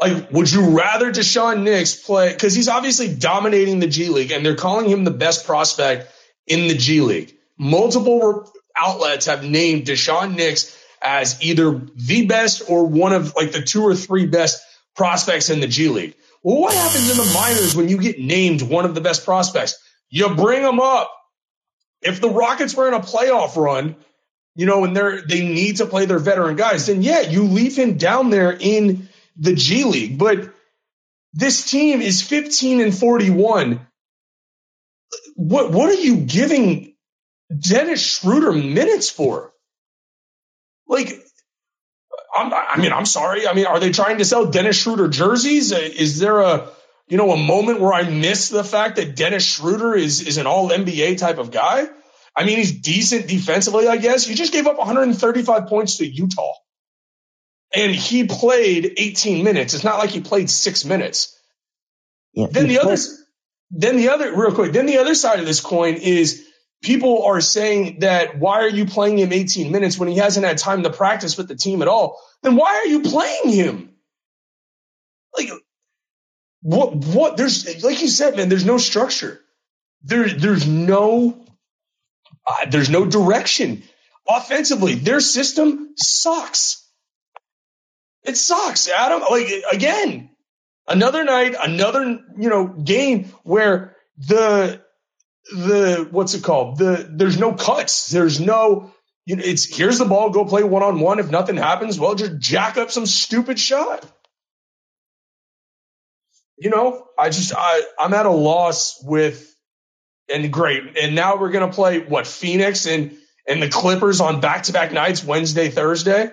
Like, 0.00 0.30
would 0.32 0.50
you 0.50 0.78
rather 0.78 1.12
Daishen 1.12 1.62
Nix 1.62 1.94
play? 1.94 2.32
Because 2.32 2.54
he's 2.54 2.68
obviously 2.68 3.14
dominating 3.14 3.80
the 3.80 3.86
G 3.86 4.08
League, 4.08 4.30
and 4.30 4.44
they're 4.44 4.56
calling 4.56 4.88
him 4.88 5.04
the 5.04 5.10
best 5.10 5.46
prospect 5.46 6.10
in 6.46 6.68
the 6.68 6.74
G 6.74 7.02
League. 7.02 7.36
Multiple 7.58 8.50
outlets 8.80 9.26
have 9.26 9.44
named 9.44 9.86
Daishen 9.86 10.36
Nix 10.36 10.76
as 11.02 11.42
either 11.42 11.80
the 11.94 12.26
best 12.26 12.62
or 12.68 12.86
one 12.86 13.12
of 13.12 13.34
like 13.34 13.52
the 13.52 13.62
two 13.62 13.82
or 13.82 13.94
three 13.94 14.26
best 14.26 14.62
prospects 14.94 15.50
in 15.50 15.60
the 15.60 15.66
G 15.66 15.88
League. 15.88 16.14
Well, 16.42 16.60
what 16.60 16.74
happens 16.74 17.10
in 17.10 17.16
the 17.16 17.32
minors 17.34 17.74
when 17.76 17.88
you 17.88 17.98
get 17.98 18.18
named 18.18 18.62
one 18.62 18.84
of 18.84 18.94
the 18.94 19.00
best 19.00 19.24
prospects? 19.24 19.78
You 20.08 20.34
bring 20.34 20.62
them 20.62 20.80
up. 20.80 21.10
If 22.02 22.20
the 22.20 22.30
Rockets 22.30 22.74
were 22.74 22.88
in 22.88 22.94
a 22.94 23.00
playoff 23.00 23.56
run, 23.56 23.96
you 24.54 24.66
know, 24.66 24.84
and 24.84 24.96
they're 24.96 25.22
they 25.22 25.46
need 25.46 25.76
to 25.76 25.86
play 25.86 26.06
their 26.06 26.18
veteran 26.18 26.56
guys, 26.56 26.86
then 26.86 27.02
yeah, 27.02 27.20
you 27.20 27.44
leave 27.44 27.76
him 27.76 27.98
down 27.98 28.30
there 28.30 28.56
in 28.58 29.08
the 29.36 29.54
G 29.54 29.84
League. 29.84 30.18
But 30.18 30.52
this 31.32 31.70
team 31.70 32.00
is 32.00 32.22
15 32.22 32.80
and 32.80 32.94
41. 32.94 33.86
What 35.36 35.70
what 35.70 35.90
are 35.90 36.00
you 36.00 36.16
giving 36.16 36.89
Dennis 37.58 38.00
Schroeder 38.00 38.52
minutes 38.52 39.10
for? 39.10 39.52
Like, 40.86 41.08
I'm, 42.36 42.52
I 42.52 42.80
mean, 42.80 42.92
I'm 42.92 43.06
sorry. 43.06 43.46
I 43.46 43.54
mean, 43.54 43.66
are 43.66 43.80
they 43.80 43.90
trying 43.90 44.18
to 44.18 44.24
sell 44.24 44.46
Dennis 44.46 44.76
Schroeder 44.76 45.08
jerseys? 45.08 45.72
Is 45.72 46.18
there 46.18 46.40
a, 46.40 46.68
you 47.08 47.16
know, 47.16 47.32
a 47.32 47.36
moment 47.36 47.80
where 47.80 47.92
I 47.92 48.08
miss 48.08 48.48
the 48.48 48.64
fact 48.64 48.96
that 48.96 49.16
Dennis 49.16 49.44
Schroeder 49.44 49.94
is 49.94 50.26
is 50.26 50.36
an 50.36 50.46
All 50.46 50.68
NBA 50.68 51.18
type 51.18 51.38
of 51.38 51.50
guy? 51.50 51.88
I 52.36 52.44
mean, 52.44 52.58
he's 52.58 52.80
decent 52.80 53.26
defensively, 53.26 53.88
I 53.88 53.96
guess. 53.96 54.28
You 54.28 54.36
just 54.36 54.52
gave 54.52 54.66
up 54.66 54.78
135 54.78 55.66
points 55.66 55.96
to 55.96 56.06
Utah, 56.06 56.54
and 57.74 57.92
he 57.92 58.24
played 58.24 58.94
18 58.96 59.44
minutes. 59.44 59.74
It's 59.74 59.84
not 59.84 59.98
like 59.98 60.10
he 60.10 60.20
played 60.20 60.48
six 60.48 60.84
minutes. 60.84 61.36
Yeah, 62.32 62.46
then 62.48 62.68
the 62.68 62.78
other, 62.78 62.96
then 63.72 63.96
the 63.96 64.10
other, 64.10 64.34
real 64.36 64.54
quick. 64.54 64.72
Then 64.72 64.86
the 64.86 64.98
other 64.98 65.16
side 65.16 65.40
of 65.40 65.46
this 65.46 65.60
coin 65.60 65.94
is 65.94 66.46
people 66.82 67.24
are 67.24 67.40
saying 67.40 68.00
that 68.00 68.38
why 68.38 68.60
are 68.60 68.68
you 68.68 68.86
playing 68.86 69.18
him 69.18 69.32
18 69.32 69.70
minutes 69.70 69.98
when 69.98 70.08
he 70.08 70.16
hasn't 70.16 70.46
had 70.46 70.58
time 70.58 70.82
to 70.82 70.90
practice 70.90 71.36
with 71.36 71.48
the 71.48 71.54
team 71.54 71.82
at 71.82 71.88
all? 71.88 72.20
Then 72.42 72.56
why 72.56 72.76
are 72.76 72.86
you 72.86 73.02
playing 73.02 73.50
him? 73.50 73.94
Like 75.36 75.50
what 76.62 76.94
what 76.94 77.36
there's 77.36 77.82
like 77.82 78.00
you 78.00 78.08
said, 78.08 78.36
man, 78.36 78.48
there's 78.48 78.64
no 78.64 78.78
structure. 78.78 79.40
There 80.02 80.28
there's 80.28 80.66
no 80.66 81.46
uh, 82.46 82.66
there's 82.70 82.90
no 82.90 83.04
direction. 83.04 83.82
Offensively, 84.28 84.94
their 84.94 85.20
system 85.20 85.94
sucks. 85.96 86.86
It 88.24 88.36
sucks, 88.36 88.88
Adam. 88.88 89.22
Like 89.30 89.48
again, 89.72 90.30
another 90.86 91.24
night, 91.24 91.54
another 91.60 92.04
you 92.38 92.48
know 92.48 92.66
game 92.66 93.32
where 93.42 93.96
the 94.18 94.82
the 95.52 96.08
what's 96.10 96.34
it 96.34 96.42
called? 96.42 96.78
The 96.78 97.08
there's 97.10 97.38
no 97.38 97.52
cuts. 97.52 98.08
There's 98.08 98.40
no 98.40 98.92
you 99.26 99.36
know, 99.36 99.42
it's 99.44 99.64
here's 99.64 99.98
the 99.98 100.04
ball, 100.04 100.30
go 100.30 100.44
play 100.44 100.62
one 100.64 100.82
on 100.82 101.00
one. 101.00 101.18
If 101.18 101.30
nothing 101.30 101.56
happens, 101.56 101.98
well, 101.98 102.14
just 102.14 102.38
jack 102.38 102.76
up 102.76 102.90
some 102.90 103.06
stupid 103.06 103.58
shot. 103.58 104.04
You 106.58 106.70
know, 106.70 107.06
I 107.18 107.30
just 107.30 107.52
I 107.56 107.82
I'm 107.98 108.14
at 108.14 108.26
a 108.26 108.30
loss 108.30 109.02
with 109.04 109.54
and 110.32 110.52
great. 110.52 110.96
And 111.00 111.14
now 111.14 111.36
we're 111.36 111.50
gonna 111.50 111.72
play 111.72 112.00
what 112.00 112.26
Phoenix 112.26 112.86
and 112.86 113.16
and 113.48 113.62
the 113.62 113.68
Clippers 113.68 114.20
on 114.20 114.40
back 114.40 114.64
to 114.64 114.72
back 114.72 114.92
nights, 114.92 115.24
Wednesday, 115.24 115.70
Thursday. 115.70 116.30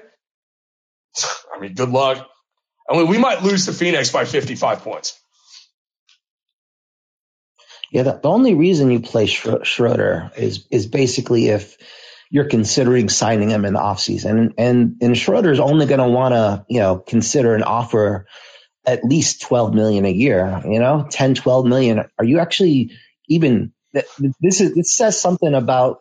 I 1.56 1.60
mean, 1.60 1.73
good 1.73 1.89
luck. 1.89 2.27
I 2.89 2.95
mean, 2.95 3.08
we 3.08 3.17
might 3.17 3.43
lose 3.43 3.65
to 3.65 3.73
Phoenix 3.73 4.12
by 4.12 4.25
55 4.25 4.82
points. 4.82 5.19
Yeah, 7.91 8.04
the, 8.04 8.19
the 8.21 8.30
only 8.30 8.56
reason 8.56 8.91
you 8.91 9.02
play 9.02 9.28
Schroeder 9.28 10.32
is 10.38 10.67
is 10.71 10.88
basically 10.88 11.47
if 11.50 11.78
you're 12.30 12.50
considering 12.50 13.10
signing 13.10 13.50
him 13.50 13.65
in 13.65 13.73
the 13.73 13.80
offseason. 13.80 14.32
And 14.32 14.54
and, 14.58 14.97
and 15.02 15.17
Schroeder's 15.17 15.60
only 15.60 15.86
going 15.86 16.00
to 16.02 16.10
want 16.10 16.34
to, 16.34 16.65
you 16.69 16.80
know, 16.80 16.97
consider 17.00 17.56
an 17.56 17.63
offer 17.63 18.28
at 18.86 19.04
least 19.06 19.41
12 19.43 19.73
million 19.73 20.06
a 20.06 20.12
year, 20.12 20.62
you 20.65 20.80
know, 20.80 21.08
10, 21.10 21.36
12 21.36 21.65
million. 21.65 22.04
Are 22.19 22.26
you 22.26 22.39
actually 22.39 22.91
even 23.30 23.73
this 24.41 24.62
is 24.62 24.76
this 24.76 24.93
says 24.93 25.19
something 25.19 25.54
about 25.54 26.00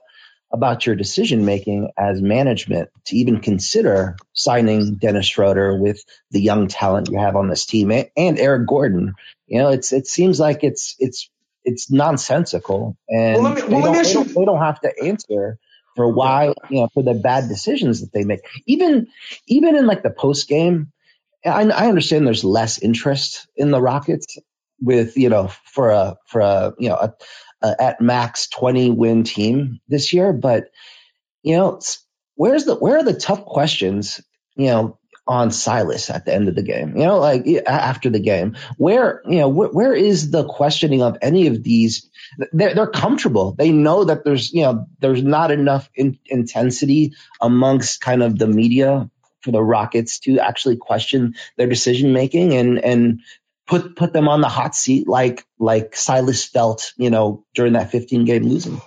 about 0.53 0.87
your 0.87 0.96
decision 0.96 1.44
making 1.46 1.90
as 1.99 2.22
management 2.22 2.90
to 3.07 3.16
even 3.16 3.40
consider 3.40 4.16
signing 4.33 4.96
Dennis 4.96 5.27
Schroeder 5.27 5.77
with 5.79 6.03
the 6.31 6.40
young 6.40 6.68
talent 6.68 7.11
you 7.11 7.18
have 7.18 7.37
on 7.37 7.49
this 7.49 7.66
team 7.66 7.92
and 7.92 8.38
Eric 8.38 8.68
Gordon. 8.68 9.14
You 9.46 9.61
know, 9.61 9.70
it's 9.70 9.92
it 9.92 10.07
seems 10.09 10.40
like 10.40 10.64
it's 10.64 10.96
it's 11.01 11.31
it's 11.66 11.90
nonsensical, 11.90 12.96
and 13.09 13.42
well, 13.42 13.55
me, 13.55 13.62
well, 13.62 13.81
they, 13.81 13.83
don't, 13.83 14.05
they, 14.05 14.12
don't, 14.12 14.35
they, 14.35 14.44
don't, 14.44 14.61
have 14.61 14.81
to 14.81 15.05
answer 15.05 15.59
for 15.96 16.09
why 16.09 16.55
you 16.70 16.81
know 16.81 16.88
for 16.94 17.02
the 17.02 17.14
bad 17.14 17.48
decisions 17.48 18.00
that 18.00 18.12
they 18.12 18.24
make. 18.24 18.40
Even 18.66 19.09
even 19.48 19.76
in 19.76 19.87
like 19.87 20.02
the 20.02 20.11
post 20.11 20.48
game, 20.48 20.92
I, 21.44 21.64
I 21.64 21.88
understand 21.88 22.26
there's 22.26 22.44
less 22.44 22.79
interest 22.79 23.48
in 23.57 23.72
the 23.72 23.83
Rockets 23.83 24.38
with 24.81 25.16
you 25.16 25.29
know 25.29 25.48
for 25.64 25.90
a 25.90 26.16
for 26.26 26.40
a 26.40 26.72
you 26.79 26.88
know 26.88 26.96
a, 26.96 27.12
a 27.62 27.83
at 27.83 28.00
max 28.00 28.48
20 28.48 28.90
win 28.90 29.24
team 29.24 29.81
this 29.88 30.12
year, 30.12 30.33
but 30.33 30.70
you 31.42 31.57
know 31.57 31.81
where's 32.37 32.64
the 32.64 32.76
where 32.76 32.98
are 32.98 33.05
the 33.05 33.14
tough 33.14 33.44
questions 33.44 34.20
you 34.55 34.68
know 34.68 34.98
on 35.26 35.50
Silas 35.50 36.08
at 36.10 36.24
the 36.24 36.34
end 36.34 36.48
of 36.48 36.54
the 36.54 36.62
game. 36.62 36.96
You 36.96 37.04
know, 37.04 37.18
like 37.18 37.46
after 37.66 38.10
the 38.10 38.20
game, 38.20 38.56
where 38.76 39.22
you 39.26 39.38
know 39.38 39.48
where, 39.48 39.68
where 39.68 39.94
is 39.94 40.30
the 40.30 40.44
questioning 40.44 41.02
of 41.02 41.18
any 41.22 41.48
of 41.48 41.62
these? 41.62 42.08
They're, 42.52 42.74
they're 42.74 42.86
comfortable. 42.86 43.52
They 43.52 43.72
know 43.72 44.04
that 44.04 44.24
there's 44.24 44.52
you 44.52 44.62
know 44.62 44.86
there's 45.00 45.22
not 45.22 45.50
enough 45.50 45.90
in, 45.94 46.18
intensity 46.26 47.14
amongst 47.40 48.00
kind 48.00 48.22
of 48.22 48.38
the 48.38 48.46
media 48.46 49.10
for 49.40 49.52
the 49.52 49.62
Rockets 49.62 50.20
to 50.20 50.38
actually 50.38 50.76
question 50.76 51.34
their 51.56 51.68
decision 51.68 52.12
making 52.12 52.54
and 52.54 52.78
and 52.78 53.20
put 53.66 53.96
put 53.96 54.12
them 54.12 54.28
on 54.28 54.40
the 54.40 54.48
hot 54.48 54.74
seat 54.74 55.08
like 55.08 55.44
like 55.58 55.96
Silas 55.96 56.44
felt, 56.44 56.92
you 56.96 57.10
know, 57.10 57.44
during 57.54 57.72
that 57.72 57.90
15 57.90 58.24
game 58.24 58.44
losing. 58.44 58.80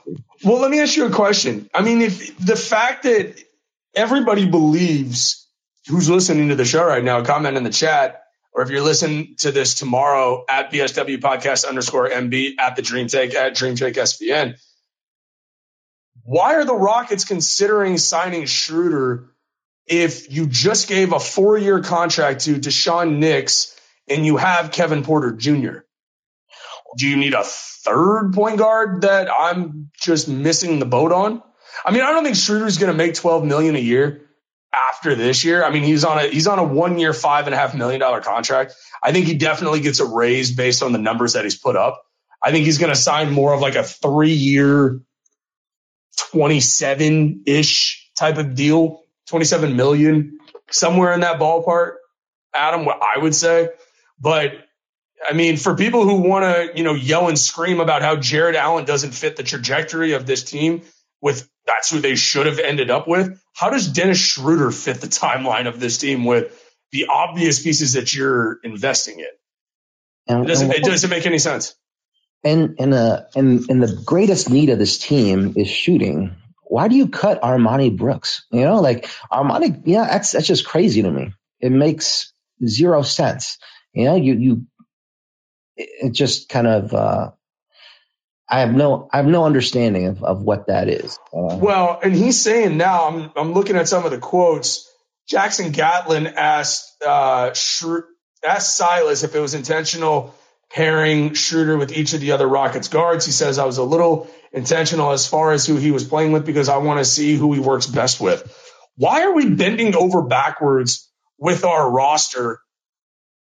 Well, 0.43 0.59
let 0.59 0.71
me 0.71 0.79
ask 0.79 0.95
you 0.95 1.05
a 1.05 1.11
question. 1.11 1.69
I 1.73 1.81
mean, 1.81 2.01
if 2.01 2.37
the 2.37 2.55
fact 2.55 3.03
that 3.03 3.43
everybody 3.95 4.49
believes 4.49 5.38
who's 5.89 6.09
listening 6.09 6.49
to 6.49 6.55
the 6.55 6.65
show 6.65 6.85
right 6.85 7.03
now, 7.03 7.23
comment 7.23 7.57
in 7.57 7.63
the 7.63 7.71
chat. 7.71 8.23
Or 8.53 8.63
if 8.63 8.69
you're 8.69 8.81
listening 8.81 9.35
to 9.39 9.51
this 9.51 9.73
tomorrow 9.73 10.45
at 10.49 10.71
BSW 10.71 11.19
podcast 11.19 11.67
underscore 11.67 12.09
MB 12.09 12.59
at 12.59 12.75
the 12.75 12.81
Dream 12.81 13.07
Take 13.07 13.35
at 13.35 13.55
Dream 13.55 13.75
Take 13.75 13.95
SBN, 13.95 14.59
why 16.23 16.55
are 16.55 16.65
the 16.65 16.75
Rockets 16.75 17.25
considering 17.25 17.97
signing 17.97 18.45
Schroeder 18.45 19.31
if 19.87 20.31
you 20.31 20.45
just 20.47 20.87
gave 20.87 21.11
a 21.11 21.19
four 21.19 21.57
year 21.57 21.81
contract 21.81 22.41
to 22.41 22.55
Daishen 22.55 23.17
Nix 23.17 23.75
and 24.07 24.25
you 24.25 24.37
have 24.37 24.71
Kevin 24.71 25.03
Porter 25.03 25.31
Jr.? 25.31 25.79
Do 26.97 27.07
you 27.07 27.17
need 27.17 27.33
a 27.33 27.43
third 27.43 28.33
point 28.33 28.57
guard 28.57 29.01
that 29.01 29.29
I'm 29.31 29.89
just 29.99 30.27
missing 30.27 30.79
the 30.79 30.85
boat 30.85 31.11
on? 31.11 31.41
I 31.85 31.91
mean, 31.91 32.01
I 32.01 32.11
don't 32.11 32.23
think 32.23 32.35
Schroeder's 32.35 32.77
going 32.77 32.91
to 32.91 32.97
make 32.97 33.13
12 33.15 33.43
million 33.45 33.75
a 33.75 33.79
year 33.79 34.28
after 34.73 35.15
this 35.15 35.43
year. 35.43 35.63
I 35.63 35.71
mean, 35.71 35.83
he's 35.83 36.03
on 36.03 36.17
a 36.17 36.27
he's 36.27 36.47
on 36.47 36.59
a 36.59 36.63
one 36.63 36.99
year, 36.99 37.13
five 37.13 37.47
and 37.47 37.53
a 37.53 37.57
half 37.57 37.75
million 37.75 37.99
dollar 37.99 38.21
contract. 38.21 38.75
I 39.03 39.11
think 39.11 39.25
he 39.25 39.35
definitely 39.35 39.81
gets 39.81 39.99
a 39.99 40.05
raise 40.05 40.55
based 40.55 40.83
on 40.83 40.91
the 40.91 40.99
numbers 40.99 41.33
that 41.33 41.43
he's 41.43 41.57
put 41.57 41.75
up. 41.75 42.03
I 42.41 42.51
think 42.51 42.65
he's 42.65 42.77
going 42.77 42.91
to 42.93 42.99
sign 42.99 43.31
more 43.31 43.53
of 43.53 43.61
like 43.61 43.75
a 43.75 43.83
three 43.83 44.33
year, 44.33 45.01
27 46.31 47.43
ish 47.45 48.11
type 48.17 48.37
of 48.37 48.55
deal, 48.55 49.03
27 49.27 49.75
million, 49.75 50.39
somewhere 50.69 51.13
in 51.13 51.21
that 51.21 51.39
ballpark. 51.39 51.95
Adam, 52.53 52.85
what 52.85 52.99
I 53.01 53.21
would 53.21 53.35
say. 53.35 53.69
But 54.19 54.53
I 55.27 55.33
mean, 55.33 55.57
for 55.57 55.75
people 55.75 56.03
who 56.03 56.21
want 56.21 56.45
to, 56.45 56.77
you 56.77 56.83
know, 56.83 56.93
yell 56.93 57.27
and 57.27 57.37
scream 57.37 57.79
about 57.79 58.01
how 58.01 58.15
Jarrett 58.15 58.55
Allen 58.55 58.85
doesn't 58.85 59.11
fit 59.11 59.35
the 59.35 59.43
trajectory 59.43 60.13
of 60.13 60.25
this 60.25 60.43
team 60.43 60.83
with 61.21 61.49
that's 61.65 61.89
who 61.91 61.99
they 61.99 62.15
should 62.15 62.45
have 62.45 62.59
ended 62.59 62.89
up 62.89 63.07
with. 63.07 63.39
How 63.59 63.69
does 63.69 63.89
Dennis 63.89 64.17
Schroeder 64.17 64.71
fit 64.71 65.01
the 65.01 65.07
timeline 65.07 65.67
of 65.67 65.81
this 65.81 65.97
team 65.97 66.23
with 66.23 66.57
the 66.93 67.07
obvious 67.07 67.61
pieces 67.61 67.93
that 67.93 68.13
you're 68.13 68.57
investing 68.63 69.19
in? 69.19 69.25
And, 70.27 70.45
it 70.45 70.47
doesn't, 70.47 70.71
it 70.71 70.83
doesn't 70.85 71.09
make 71.09 71.25
any 71.25 71.39
sense. 71.39 71.75
And 72.41 72.75
and 72.79 72.93
uh 72.93 73.23
and 73.35 73.69
and 73.69 73.83
the 73.83 74.01
greatest 74.05 74.49
need 74.49 74.69
of 74.69 74.79
this 74.79 74.97
team 74.97 75.55
is 75.57 75.67
shooting. 75.67 76.37
Why 76.63 76.87
do 76.87 76.95
you 76.95 77.09
cut 77.09 77.41
Armoni 77.41 77.97
Brooks? 77.97 78.45
You 78.49 78.61
know, 78.61 78.79
like 78.79 79.09
Armoni, 79.29 79.81
yeah, 79.83 80.05
that's 80.05 80.31
that's 80.31 80.47
just 80.47 80.65
crazy 80.65 81.01
to 81.01 81.11
me. 81.11 81.33
It 81.59 81.73
makes 81.73 82.31
zero 82.65 83.01
sense. 83.01 83.57
You 83.91 84.05
know, 84.05 84.15
you 84.15 84.35
you 84.35 84.65
it 85.75 86.13
just 86.13 86.47
kind 86.47 86.67
of 86.67 86.93
uh 86.93 87.31
I 88.49 88.61
have 88.61 88.73
no 88.73 89.07
I 89.11 89.17
have 89.17 89.27
no 89.27 89.45
understanding 89.45 90.07
of, 90.07 90.23
of 90.23 90.41
what 90.41 90.67
that 90.67 90.89
is. 90.89 91.19
Uh, 91.31 91.57
well, 91.57 91.99
and 92.01 92.15
he's 92.15 92.39
saying 92.39 92.77
now 92.77 93.07
I'm 93.07 93.31
I'm 93.35 93.53
looking 93.53 93.75
at 93.75 93.87
some 93.87 94.05
of 94.05 94.11
the 94.11 94.17
quotes. 94.17 94.91
Jackson 95.27 95.71
Gatlin 95.71 96.25
asked 96.25 97.03
uh, 97.05 97.53
asked 98.47 98.77
Silas 98.77 99.23
if 99.23 99.35
it 99.35 99.39
was 99.39 99.53
intentional 99.53 100.33
pairing 100.71 101.33
Schroeder 101.33 101.77
with 101.77 101.91
each 101.91 102.13
of 102.13 102.21
the 102.21 102.31
other 102.31 102.47
Rockets 102.47 102.87
guards. 102.87 103.25
He 103.25 103.31
says 103.31 103.59
I 103.59 103.65
was 103.65 103.77
a 103.77 103.83
little 103.83 104.29
intentional 104.51 105.11
as 105.11 105.27
far 105.27 105.51
as 105.51 105.65
who 105.65 105.77
he 105.77 105.91
was 105.91 106.03
playing 106.03 106.31
with 106.31 106.45
because 106.45 106.69
I 106.69 106.77
want 106.77 106.99
to 106.99 107.05
see 107.05 107.35
who 107.35 107.53
he 107.53 107.59
works 107.59 107.85
best 107.85 108.19
with. 108.19 108.55
Why 108.95 109.23
are 109.23 109.33
we 109.33 109.49
bending 109.49 109.95
over 109.95 110.23
backwards 110.23 111.09
with 111.37 111.63
our 111.63 111.89
roster 111.89 112.59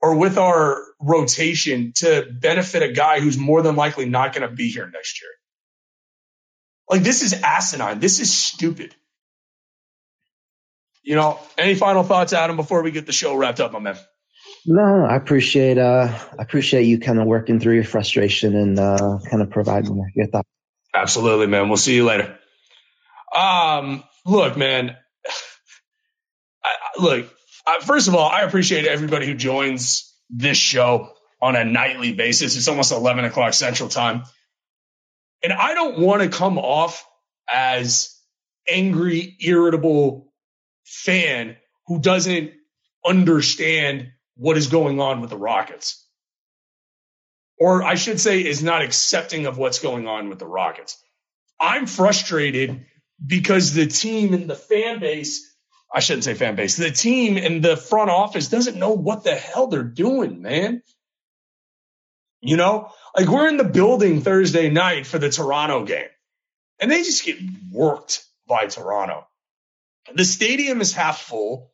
or 0.01 0.17
with 0.17 0.39
our 0.39 0.83
rotation 1.01 1.93
to 1.97 2.27
benefit 2.31 2.83
a 2.83 2.93
guy 2.93 3.21
who's 3.21 3.39
more 3.39 3.63
than 3.63 3.77
likely 3.77 4.07
not 4.07 4.33
going 4.33 4.49
to 4.49 4.55
be 4.55 4.69
here 4.69 4.89
next 4.93 5.21
year? 5.21 5.31
Like 6.89 7.03
this 7.03 7.23
is 7.23 7.33
asinine. 7.43 8.01
This 8.01 8.21
is 8.21 8.33
stupid. 8.33 8.95
You 11.03 11.15
know, 11.15 11.39
any 11.57 11.75
final 11.75 12.03
thoughts, 12.03 12.33
Adam, 12.33 12.57
before 12.57 12.83
we 12.83 12.91
get 12.91 13.07
the 13.07 13.13
show 13.13 13.35
wrapped 13.35 13.61
up, 13.61 13.73
my 13.73 13.79
man? 13.79 13.97
No, 14.67 15.07
I 15.09 15.17
appreciate 15.17 15.79
uh 15.79 16.09
I 16.39 16.43
appreciate 16.43 16.85
you 16.85 16.99
kind 16.99 17.19
of 17.19 17.27
working 17.27 17.61
through 17.61 17.75
your 17.75 17.85
frustration 17.85 18.57
and 18.57 18.79
uh 18.79 19.19
kind 19.31 19.43
of 19.43 19.51
providing 19.51 20.05
your 20.15 20.27
thoughts. 20.27 20.49
Absolutely, 20.95 21.47
man. 21.47 21.69
We'll 21.69 21.77
see 21.77 21.95
you 21.95 22.05
later. 22.05 22.39
Um, 23.35 24.05
look, 24.27 24.57
man. 24.57 24.97
I, 26.65 27.01
look, 27.01 27.33
I, 27.69 27.81
first 27.85 28.09
of 28.09 28.15
all, 28.15 28.29
I 28.29 28.43
appreciate 28.43 28.87
everybody 28.87 29.27
who 29.27 29.35
joins 29.35 30.15
this 30.31 30.57
show 30.57 31.13
on 31.41 31.55
a 31.55 31.65
nightly 31.65 32.13
basis. 32.13 32.57
It's 32.57 32.69
almost 32.69 32.93
11 32.93 33.27
o'clock 33.27 33.53
Central 33.53 33.91
Time. 33.91 34.23
And 35.43 35.53
I 35.53 35.75
don't 35.75 35.99
want 35.99 36.23
to 36.23 36.29
come 36.31 36.59
off 36.59 37.07
as 37.53 38.17
angry, 38.67 39.37
irritable 39.41 40.33
fan 40.85 41.57
who 41.87 42.01
doesn't 42.01 42.53
understand 43.07 44.09
what 44.37 44.57
is 44.57 44.69
going 44.69 45.01
on 45.01 45.21
with 45.21 45.31
the 45.31 45.37
Rockets. 45.37 46.05
Or 47.59 47.83
I 47.83 47.97
should 47.97 48.21
say, 48.21 48.45
is 48.45 48.63
not 48.63 48.83
accepting 48.83 49.47
of 49.47 49.59
what's 49.59 49.81
going 49.81 50.07
on 50.07 50.29
with 50.31 50.39
the 50.39 50.47
Rockets. 50.47 50.97
I'm 51.61 51.87
frustrated 51.87 52.87
because 53.25 53.75
the 53.75 53.87
team 53.87 54.33
and 54.33 54.49
the 54.49 54.55
fan 54.55 55.01
base, 55.01 55.48
I 55.93 56.01
shouldn't 56.01 56.25
say 56.25 56.35
fan 56.35 56.55
base, 56.55 56.77
the 56.77 56.91
team 56.91 57.37
and 57.39 57.63
the 57.63 57.77
front 57.77 58.11
office 58.11 58.49
doesn't 58.49 58.79
know 58.79 58.93
what 58.93 59.25
the 59.25 59.35
hell 59.35 59.69
they're 59.69 59.83
doing, 59.83 60.43
man. 60.43 60.83
You 62.41 62.57
know, 62.57 62.93
like 63.17 63.29
we're 63.29 63.49
in 63.49 63.57
the 63.57 63.65
building 63.65 64.21
Thursday 64.21 64.71
night 64.71 65.07
for 65.07 65.19
the 65.19 65.31
Toronto 65.31 65.85
game, 65.85 66.09
and 66.79 66.91
they 66.91 67.03
just 67.03 67.25
get 67.25 67.39
worked 67.73 68.25
by 68.47 68.67
Toronto. 68.67 69.27
The 70.15 70.25
stadium 70.25 70.81
is 70.81 70.93
half 70.93 71.21
full. 71.21 71.73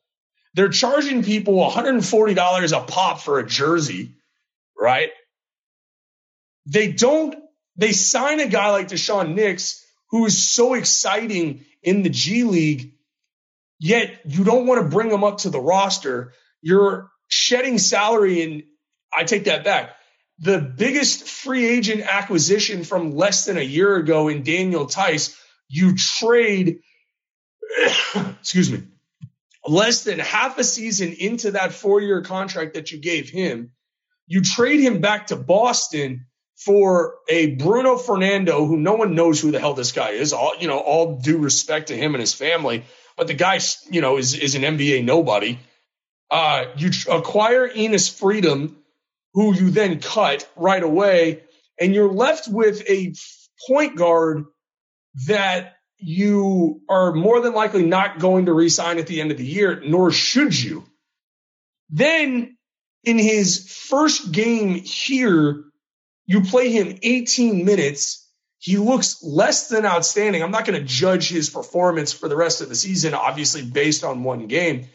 They're 0.55 0.69
charging 0.69 1.23
people 1.23 1.55
$140 1.55 2.77
a 2.77 2.85
pop 2.85 3.19
for 3.21 3.39
a 3.39 3.45
jersey, 3.45 4.15
right? 4.77 5.09
They 6.65 6.91
don't, 6.91 7.35
they 7.75 7.91
sign 7.91 8.39
a 8.39 8.47
guy 8.47 8.71
like 8.71 8.87
Daishen 8.87 9.35
Nix 9.35 9.85
who 10.09 10.25
is 10.25 10.41
so 10.41 10.73
exciting 10.73 11.65
in 11.83 12.03
the 12.03 12.09
G 12.09 12.43
League, 12.43 12.93
yet 13.85 14.19
you 14.25 14.43
don't 14.43 14.65
want 14.65 14.81
to 14.81 14.89
bring 14.89 15.11
him 15.11 15.23
up 15.23 15.37
to 15.39 15.51
the 15.51 15.59
roster. 15.59 16.33
You're 16.61 17.11
shedding 17.27 17.77
salary, 17.77 18.41
and 18.41 18.63
I 19.15 19.25
take 19.25 19.43
that 19.43 19.63
back. 19.63 19.91
The 20.39 20.59
biggest 20.59 21.27
free 21.29 21.67
agent 21.67 22.01
acquisition 22.01 22.83
from 22.83 23.11
less 23.11 23.45
than 23.45 23.57
a 23.57 23.61
year 23.61 23.95
ago 23.95 24.27
in 24.27 24.41
Daniel 24.41 24.87
Theis, 24.87 25.37
you 25.69 25.95
trade, 25.95 26.79
excuse 28.39 28.71
me, 28.71 28.83
less 29.67 30.03
than 30.03 30.17
half 30.17 30.57
a 30.57 30.63
season 30.63 31.13
into 31.13 31.51
that 31.51 31.71
four 31.71 32.01
year 32.01 32.23
contract 32.23 32.73
that 32.73 32.91
you 32.91 32.97
gave 32.97 33.29
him, 33.29 33.71
you 34.25 34.41
trade 34.41 34.79
him 34.79 34.99
back 34.99 35.27
to 35.27 35.35
Boston 35.35 36.25
for 36.55 37.15
a 37.29 37.55
Bruno 37.55 37.97
Fernando, 37.97 38.65
who 38.65 38.77
no 38.77 38.95
one 38.95 39.13
knows 39.13 39.39
who 39.39 39.51
the 39.51 39.59
hell 39.59 39.75
this 39.75 39.91
guy 39.91 40.11
is. 40.11 40.33
All 40.33 40.55
you 40.59 40.67
know, 40.67 40.79
all 40.79 41.19
due 41.19 41.37
respect 41.37 41.89
to 41.89 41.95
him 41.95 42.15
and 42.15 42.21
his 42.21 42.33
family, 42.33 42.83
but 43.17 43.27
the 43.27 43.33
guy, 43.33 43.59
you 43.89 44.01
know, 44.01 44.17
is 44.17 44.33
is 44.33 44.55
an 44.55 44.61
NBA 44.61 45.03
nobody. 45.03 45.59
Uh, 46.29 46.65
you 46.77 46.91
acquire 47.11 47.69
Enes 47.69 48.11
Freedom, 48.11 48.77
who 49.33 49.53
you 49.53 49.69
then 49.69 49.99
cut 49.99 50.49
right 50.55 50.81
away, 50.81 51.43
and 51.79 51.93
you're 51.93 52.11
left 52.11 52.47
with 52.47 52.89
a 52.89 53.13
point 53.67 53.95
guard 53.95 54.45
that 55.27 55.75
you 55.97 56.81
are 56.89 57.13
more 57.13 57.41
than 57.41 57.53
likely 57.53 57.85
not 57.85 58.19
going 58.19 58.47
to 58.47 58.53
resign 58.53 58.97
at 58.97 59.07
the 59.07 59.21
end 59.21 59.31
of 59.31 59.37
the 59.37 59.45
year, 59.45 59.81
nor 59.85 60.11
should 60.11 60.59
you. 60.59 60.83
Then 61.89 62.57
in 63.03 63.19
his 63.19 63.69
first 63.69 64.31
game 64.31 64.75
here, 64.75 65.63
you 66.25 66.41
play 66.41 66.71
him 66.71 66.97
18 67.01 67.65
minutes. 67.65 68.24
He 68.65 68.77
looks 68.77 69.21
less 69.21 69.67
than 69.67 69.85
outstanding. 69.85 70.41
I'm 70.41 70.49
not 70.49 70.65
going 70.65 70.79
to 70.79 70.83
judge 70.83 71.29
his 71.29 71.51
performance 71.51 72.11
for 72.11 72.27
the 72.27 72.35
rest 72.35 72.61
of 72.61 72.69
the 72.69 72.73
season, 72.73 73.13
obviously 73.13 73.61
based 73.61 74.03
on 74.03 74.23
one 74.23 74.47
game. 74.47 74.87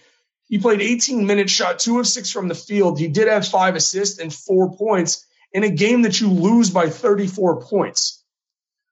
He 0.48 0.58
played 0.58 0.80
18 0.80 1.24
minutes, 1.24 1.52
shot 1.52 1.78
two 1.78 2.00
of 2.00 2.08
six 2.08 2.32
from 2.32 2.48
the 2.48 2.56
field. 2.56 2.98
He 2.98 3.06
did 3.06 3.28
have 3.28 3.46
five 3.46 3.76
assists 3.76 4.18
and 4.18 4.34
four 4.34 4.76
points 4.76 5.24
in 5.52 5.62
a 5.62 5.70
game 5.70 6.02
that 6.02 6.20
you 6.20 6.28
lose 6.28 6.70
by 6.70 6.88
34 6.88 7.62
points. 7.62 8.24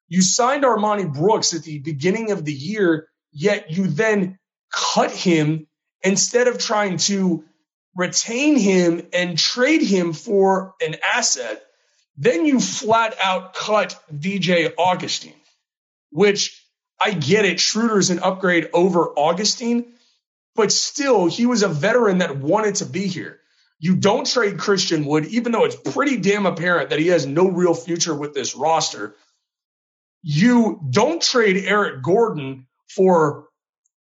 You 0.06 0.22
signed 0.22 0.62
Armoni 0.62 1.12
Brooks 1.12 1.54
at 1.54 1.64
the 1.64 1.80
beginning 1.80 2.30
of 2.30 2.44
the 2.44 2.52
year, 2.52 3.08
yet 3.32 3.72
you 3.72 3.88
then 3.88 4.38
cut 4.72 5.10
him 5.10 5.66
instead 6.02 6.46
of 6.46 6.56
trying 6.56 6.98
to 6.98 7.42
retain 7.96 8.56
him 8.56 9.08
and 9.12 9.36
trade 9.36 9.82
him 9.82 10.12
for 10.12 10.74
an 10.80 10.94
asset. 11.02 11.64
Then 12.18 12.46
you 12.46 12.60
flat 12.60 13.16
out 13.22 13.54
cut 13.54 14.00
DJ 14.12 14.74
Augustin, 14.78 15.34
which 16.10 16.62
I 17.00 17.12
get 17.12 17.46
it. 17.46 17.60
Schroeder's 17.60 18.10
an 18.10 18.20
upgrade 18.20 18.70
over 18.74 19.08
Augustin, 19.10 19.86
but 20.56 20.72
still, 20.72 21.26
he 21.26 21.46
was 21.46 21.62
a 21.64 21.68
veteran 21.68 22.18
that 22.18 22.38
wanted 22.38 22.76
to 22.76 22.86
be 22.86 23.08
here. 23.08 23.40
You 23.80 23.96
don't 23.96 24.26
trade 24.26 24.58
Christian 24.58 25.06
Wood, 25.06 25.26
even 25.26 25.52
though 25.52 25.64
it's 25.66 25.76
pretty 25.76 26.18
damn 26.18 26.46
apparent 26.46 26.90
that 26.90 27.00
he 27.00 27.08
has 27.08 27.26
no 27.26 27.48
real 27.48 27.74
future 27.74 28.14
with 28.14 28.34
this 28.34 28.56
roster 28.56 29.14
you 30.22 30.80
don't 30.90 31.22
trade 31.22 31.64
Eric 31.66 32.02
Gordon 32.02 32.68
for 32.90 33.47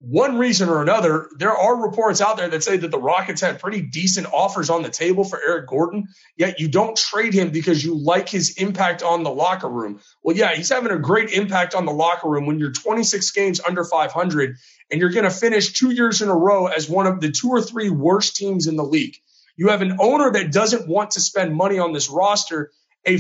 one 0.01 0.39
reason 0.39 0.69
or 0.69 0.81
another. 0.81 1.29
There 1.37 1.53
are 1.53 1.83
reports 1.83 2.21
out 2.21 2.37
there 2.37 2.49
that 2.49 2.63
say 2.63 2.77
that 2.77 2.91
the 2.91 3.01
Rockets 3.01 3.41
had 3.41 3.59
pretty 3.59 3.83
decent 3.83 4.29
offers 4.33 4.71
on 4.71 4.83
the 4.83 4.91
table 4.91 5.25
for 5.25 5.41
Eric 5.45 5.67
Gordon, 5.69 6.09
yet 6.37 6.61
you 6.61 6.69
don't 6.69 6.97
trade 6.97 7.35
him 7.35 7.51
because 7.51 7.85
you 7.85 7.97
like 7.97 8.29
his 8.29 8.59
impact 8.59 9.03
on 9.03 9.25
the 9.25 9.31
locker 9.31 9.69
room. 9.69 10.01
Well, 10.23 10.37
yeah, 10.37 10.55
he's 10.55 10.69
having 10.69 10.93
a 10.93 10.99
great 10.99 11.31
impact 11.31 11.75
on 11.75 11.85
the 11.85 11.93
locker 11.93 12.29
room 12.29 12.47
when 12.47 12.59
you're 12.61 12.73
26 12.73 13.31
games 13.33 13.61
under 13.61 13.85
500 13.85 14.57
and 14.91 15.01
you're 15.01 15.11
going 15.11 15.25
to 15.25 15.31
finish 15.31 15.73
two 15.73 15.91
years 15.91 16.23
in 16.23 16.29
a 16.29 16.37
row 16.37 16.67
as 16.67 16.89
one 16.89 17.07
of 17.07 17.21
the 17.21 17.33
two 17.33 17.49
or 17.49 17.61
three 17.61 17.91
worst 17.91 18.37
teams 18.37 18.69
in 18.69 18.77
the 18.77 18.85
league. 18.85 19.17
You 19.57 19.69
have 19.69 19.83
an 19.83 19.97
owner 19.99 20.31
that 20.31 20.53
doesn't 20.53 20.87
want 20.87 21.13
to 21.13 21.21
spend 21.21 21.55
money 21.55 21.81
on 21.81 21.93
this 21.93 22.09
roster, 22.09 22.71
a 23.07 23.19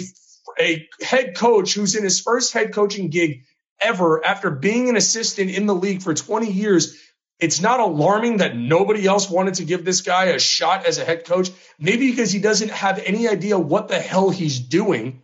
a 0.58 0.88
head 1.02 1.36
coach 1.36 1.74
who's 1.74 1.94
in 1.94 2.02
his 2.02 2.20
first 2.20 2.52
head 2.52 2.72
coaching 2.72 3.10
gig 3.10 3.42
ever 3.80 4.24
after 4.24 4.50
being 4.50 4.88
an 4.88 4.96
assistant 4.96 5.50
in 5.50 5.66
the 5.66 5.74
league 5.74 6.02
for 6.02 6.14
20 6.14 6.50
years 6.50 6.96
it's 7.38 7.60
not 7.60 7.78
alarming 7.78 8.38
that 8.38 8.56
nobody 8.56 9.06
else 9.06 9.30
wanted 9.30 9.54
to 9.54 9.64
give 9.64 9.84
this 9.84 10.00
guy 10.00 10.26
a 10.26 10.40
shot 10.40 10.86
as 10.86 10.98
a 10.98 11.04
head 11.04 11.24
coach. 11.24 11.50
Maybe 11.78 12.10
because 12.10 12.32
he 12.32 12.40
doesn't 12.40 12.70
have 12.70 12.98
any 12.98 13.28
idea 13.28 13.58
what 13.58 13.88
the 13.88 14.00
hell 14.00 14.30
he's 14.30 14.58
doing. 14.58 15.22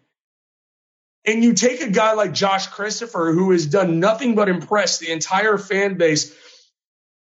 And 1.25 1.43
you 1.43 1.55
take 1.55 1.81
a 1.81 1.91
guy 1.91 2.13
like 2.13 2.33
Josh 2.33 2.69
Christopher, 2.69 3.33
who 3.33 3.51
has 3.51 3.67
done 3.67 3.99
nothing 3.99 4.35
but 4.35 4.49
impress 4.49 4.99
the 4.99 5.11
entire 5.11 5.59
fan 5.59 5.97
base, 5.97 6.33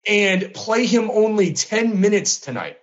and 0.07 0.55
play 0.55 0.87
him 0.87 1.11
only 1.11 1.53
10 1.53 2.01
minutes 2.01 2.41
tonight 2.41 2.79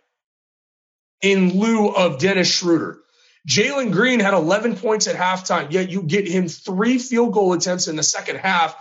in 1.21 1.57
lieu 1.57 1.89
of 1.89 2.19
Dennis 2.19 2.49
Schroeder. 2.49 2.99
Jalen 3.47 3.91
Green 3.91 4.19
had 4.19 4.33
11 4.33 4.77
points 4.77 5.07
at 5.07 5.15
halftime, 5.15 5.71
yet 5.71 5.89
you 5.89 6.01
get 6.01 6.27
him 6.27 6.47
three 6.47 6.97
field 6.97 7.33
goal 7.33 7.53
attempts 7.53 7.87
in 7.87 7.95
the 7.95 8.03
second 8.03 8.37
half, 8.37 8.75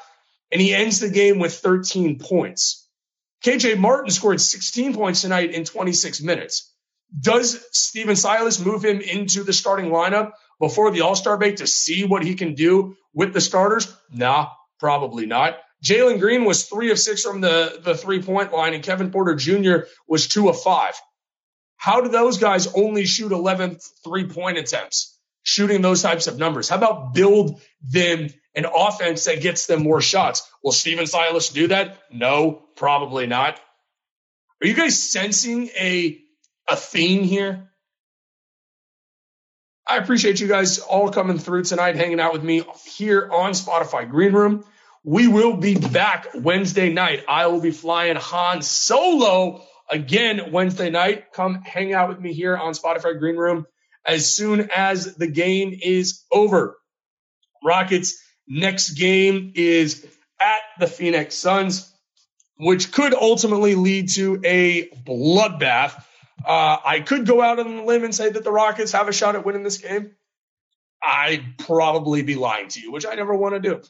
and 0.50 0.60
he 0.60 0.74
ends 0.74 1.00
the 1.00 1.10
game 1.10 1.38
with 1.38 1.54
13 1.54 2.18
points. 2.18 2.88
KJ 3.44 3.78
Martin 3.78 4.10
scored 4.10 4.40
16 4.40 4.94
points 4.94 5.20
tonight 5.20 5.50
in 5.50 5.64
26 5.64 6.22
minutes. 6.22 6.72
Does 7.18 7.62
Stephen 7.72 8.16
Silas 8.16 8.58
move 8.58 8.82
him 8.84 9.00
into 9.00 9.44
the 9.44 9.52
starting 9.52 9.90
lineup 9.90 10.32
before 10.58 10.90
the 10.90 11.02
All 11.02 11.14
Star 11.14 11.36
break 11.36 11.56
to 11.56 11.66
see 11.66 12.04
what 12.04 12.24
he 12.24 12.34
can 12.34 12.54
do 12.54 12.96
with 13.12 13.34
the 13.34 13.40
starters? 13.42 13.94
Nah, 14.10 14.48
probably 14.80 15.26
not. 15.26 15.58
Jalen 15.84 16.18
Green 16.18 16.46
was 16.46 16.64
three 16.64 16.90
of 16.90 16.98
six 16.98 17.22
from 17.22 17.42
the, 17.42 17.80
the 17.82 17.94
three 17.94 18.22
point 18.22 18.52
line, 18.52 18.72
and 18.72 18.82
Kevin 18.82 19.10
Porter 19.10 19.34
Jr. 19.34 19.86
was 20.08 20.26
two 20.26 20.48
of 20.48 20.60
five. 20.60 20.94
How 21.84 22.00
do 22.00 22.08
those 22.08 22.38
guys 22.38 22.66
only 22.68 23.04
shoot 23.04 23.30
11 23.30 23.76
three 24.02 24.26
point 24.26 24.56
attempts, 24.56 25.18
shooting 25.42 25.82
those 25.82 26.00
types 26.00 26.26
of 26.26 26.38
numbers? 26.38 26.70
How 26.70 26.76
about 26.76 27.12
build 27.12 27.60
them 27.82 28.28
an 28.54 28.64
offense 28.64 29.26
that 29.26 29.42
gets 29.42 29.66
them 29.66 29.82
more 29.82 30.00
shots? 30.00 30.50
Will 30.62 30.72
Stephen 30.72 31.06
Silas 31.06 31.50
do 31.50 31.68
that? 31.68 31.98
No, 32.10 32.52
probably 32.74 33.26
not. 33.26 33.60
Are 34.62 34.66
you 34.66 34.72
guys 34.72 34.98
sensing 34.98 35.68
a, 35.78 36.18
a 36.66 36.74
theme 36.74 37.22
here? 37.22 37.68
I 39.86 39.98
appreciate 39.98 40.40
you 40.40 40.48
guys 40.48 40.78
all 40.78 41.10
coming 41.10 41.36
through 41.36 41.64
tonight, 41.64 41.96
hanging 41.96 42.18
out 42.18 42.32
with 42.32 42.42
me 42.42 42.62
here 42.96 43.28
on 43.30 43.50
Spotify 43.52 44.08
Green 44.08 44.32
Room. 44.32 44.64
We 45.02 45.28
will 45.28 45.58
be 45.58 45.74
back 45.74 46.28
Wednesday 46.34 46.90
night. 46.90 47.26
I 47.28 47.48
will 47.48 47.60
be 47.60 47.72
flying 47.72 48.16
Han 48.16 48.62
Solo 48.62 49.66
again 49.90 50.52
Wednesday 50.52 50.90
night. 50.90 51.32
Come 51.32 51.62
hang 51.62 51.92
out 51.92 52.08
with 52.08 52.20
me 52.20 52.32
here 52.32 52.56
on 52.56 52.72
Spotify 52.72 53.18
Green 53.18 53.36
Room 53.36 53.66
as 54.04 54.32
soon 54.32 54.70
as 54.74 55.14
the 55.16 55.26
game 55.26 55.78
is 55.82 56.22
over. 56.32 56.76
Rockets 57.62 58.22
next 58.46 58.90
game 58.90 59.52
is 59.54 60.06
at 60.40 60.60
the 60.78 60.86
Phoenix 60.86 61.34
Suns, 61.34 61.90
which 62.58 62.92
could 62.92 63.14
ultimately 63.14 63.74
lead 63.74 64.10
to 64.10 64.40
a 64.44 64.88
bloodbath. 65.06 66.02
Uh, 66.44 66.76
I 66.84 67.00
could 67.00 67.26
go 67.26 67.40
out 67.40 67.58
on 67.58 67.76
the 67.76 67.82
limb 67.82 68.04
and 68.04 68.14
say 68.14 68.28
that 68.28 68.44
the 68.44 68.52
Rockets 68.52 68.92
have 68.92 69.08
a 69.08 69.12
shot 69.12 69.34
at 69.34 69.46
winning 69.46 69.62
this 69.62 69.78
game. 69.78 70.10
I'd 71.02 71.58
probably 71.58 72.22
be 72.22 72.34
lying 72.34 72.68
to 72.68 72.80
you, 72.80 72.92
which 72.92 73.06
I 73.06 73.14
never 73.14 73.34
want 73.34 73.54
to 73.54 73.60
do. 73.60 73.82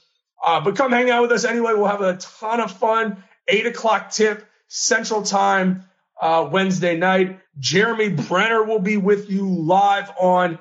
Uh, 0.44 0.60
but 0.60 0.76
come 0.76 0.92
hang 0.92 1.10
out 1.10 1.22
with 1.22 1.32
us 1.32 1.44
anyway. 1.44 1.72
We'll 1.74 1.86
have 1.86 2.00
a 2.00 2.16
ton 2.16 2.60
of 2.60 2.70
fun. 2.70 3.22
Eight 3.48 3.66
o'clock 3.66 4.10
tip 4.10 4.46
Central 4.68 5.22
Time 5.22 5.84
uh, 6.20 6.48
Wednesday 6.50 6.96
night. 6.96 7.40
Jeremy 7.58 8.08
Brenner 8.08 8.64
will 8.64 8.80
be 8.80 8.96
with 8.96 9.30
you 9.30 9.48
live 9.48 10.10
on 10.18 10.58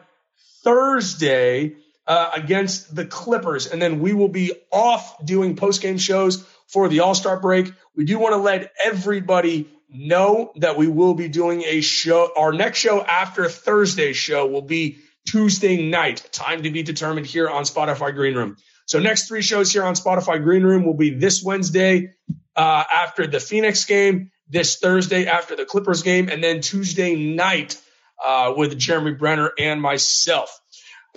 Thursday 0.64 1.76
uh, 2.06 2.32
against 2.36 2.96
the 2.96 3.06
Clippers, 3.06 3.68
and 3.68 3.82
then 3.82 4.00
we 4.00 4.14
will 4.14 4.30
be 4.30 4.54
off 4.72 5.24
doing 5.26 5.56
post 5.56 5.82
game 5.82 5.98
shows 5.98 6.46
for 6.68 6.90
the 6.90 7.02
All 7.02 7.16
Star 7.16 7.40
break. 7.40 7.72
We 7.96 8.06
do 8.06 8.20
want 8.20 8.34
to 8.34 8.38
let 8.38 8.72
everybody 8.84 9.70
know 9.90 10.52
that 10.56 10.78
we 10.78 10.88
will 10.88 11.14
be 11.14 11.28
doing 11.28 11.64
a 11.64 11.82
show. 11.82 12.32
Our 12.36 12.52
next 12.52 12.80
show 12.80 13.02
after 13.02 13.48
Thursday's 13.48 14.18
show 14.18 14.48
will 14.48 14.64
be 14.64 14.98
Tuesday 15.28 15.90
night. 15.90 16.28
Time 16.32 16.64
to 16.64 16.72
be 16.72 16.84
determined 16.84 17.28
here 17.28 17.50
on 17.50 17.64
Spotify 17.64 18.14
Green 18.14 18.36
Room. 18.36 18.58
So 18.86 19.00
next 19.00 19.28
three 19.28 19.42
shows 19.42 19.72
here 19.72 19.84
on 19.84 19.94
Spotify 19.94 20.44
Green 20.44 20.64
Room 20.64 20.84
will 20.84 20.96
be 20.96 21.12
this 21.12 21.44
Wednesday 21.44 22.14
uh, 22.56 22.84
after 22.94 23.28
the 23.28 23.40
Phoenix 23.40 23.86
game, 23.86 24.32
this 24.50 24.78
Thursday 24.78 25.26
after 25.26 25.56
the 25.56 25.66
Clippers 25.66 26.04
game, 26.04 26.30
and 26.30 26.44
then 26.44 26.62
Tuesday 26.62 27.16
night 27.16 27.80
uh, 28.24 28.54
with 28.56 28.78
Jeremy 28.78 29.14
Brenner 29.14 29.52
and 29.58 29.82
myself. 29.82 30.60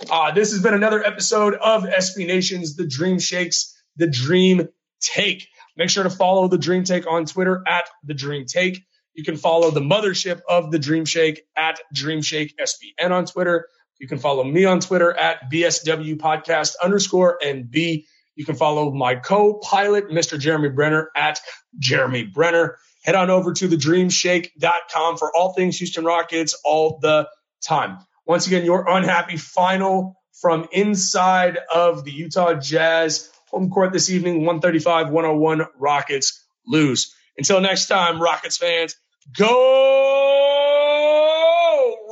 Uh, 0.09 0.31
this 0.31 0.51
has 0.51 0.61
been 0.61 0.73
another 0.73 1.03
episode 1.03 1.55
of 1.55 1.83
SB 1.83 2.27
Nation's 2.27 2.75
The 2.75 2.85
Dream 2.87 3.19
Shakes, 3.19 3.75
The 3.95 4.07
Dream 4.07 4.67
Take. 5.01 5.47
Make 5.75 5.89
sure 5.89 6.03
to 6.03 6.09
follow 6.09 6.47
The 6.47 6.57
Dream 6.57 6.83
Take 6.83 7.07
on 7.07 7.25
Twitter 7.25 7.63
at 7.67 7.89
The 8.03 8.13
Dream 8.13 8.45
Take. 8.45 8.83
You 9.13 9.23
can 9.23 9.37
follow 9.37 9.71
the 9.71 9.79
mothership 9.81 10.41
of 10.47 10.71
The 10.71 10.77
Dream 10.77 11.05
Shake 11.05 11.41
at 11.55 11.79
Dream 11.93 12.21
Shake 12.21 12.55
SBN 12.57 13.11
on 13.11 13.25
Twitter. 13.25 13.67
You 13.99 14.07
can 14.07 14.19
follow 14.19 14.43
me 14.43 14.65
on 14.65 14.79
Twitter 14.79 15.11
at 15.11 15.51
BSW 15.51 16.17
podcast 16.17 16.75
underscore 16.83 17.39
and 17.43 17.69
B. 17.69 18.05
You 18.37 18.45
can 18.45 18.55
follow 18.55 18.91
my 18.91 19.15
co-pilot, 19.15 20.09
Mr. 20.09 20.39
Jeremy 20.39 20.69
Brenner 20.69 21.09
at 21.15 21.39
Jeremy 21.79 22.23
Brenner. 22.23 22.77
Head 23.03 23.15
on 23.15 23.31
over 23.31 23.51
to 23.51 23.67
thedreamshake.com 23.67 25.17
for 25.17 25.35
all 25.35 25.53
things 25.53 25.77
Houston 25.79 26.05
Rockets 26.05 26.55
all 26.63 26.99
the 27.01 27.27
time. 27.61 27.97
Once 28.25 28.45
again, 28.45 28.63
your 28.63 28.87
unhappy 28.87 29.37
final 29.37 30.21
from 30.39 30.67
inside 30.71 31.57
of 31.73 32.03
the 32.05 32.11
Utah 32.11 32.53
Jazz 32.53 33.31
home 33.49 33.71
court 33.71 33.91
this 33.91 34.09
evening, 34.11 34.45
135 34.45 35.09
101 35.09 35.65
Rockets 35.79 36.45
lose. 36.67 37.15
Until 37.37 37.59
next 37.59 37.87
time, 37.87 38.21
Rockets 38.21 38.57
fans, 38.57 38.95
go 39.35 39.47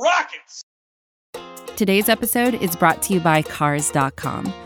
Rockets! 0.02 0.64
Today's 1.76 2.08
episode 2.08 2.54
is 2.54 2.74
brought 2.74 3.02
to 3.02 3.14
you 3.14 3.20
by 3.20 3.42
Cars.com. 3.42 4.65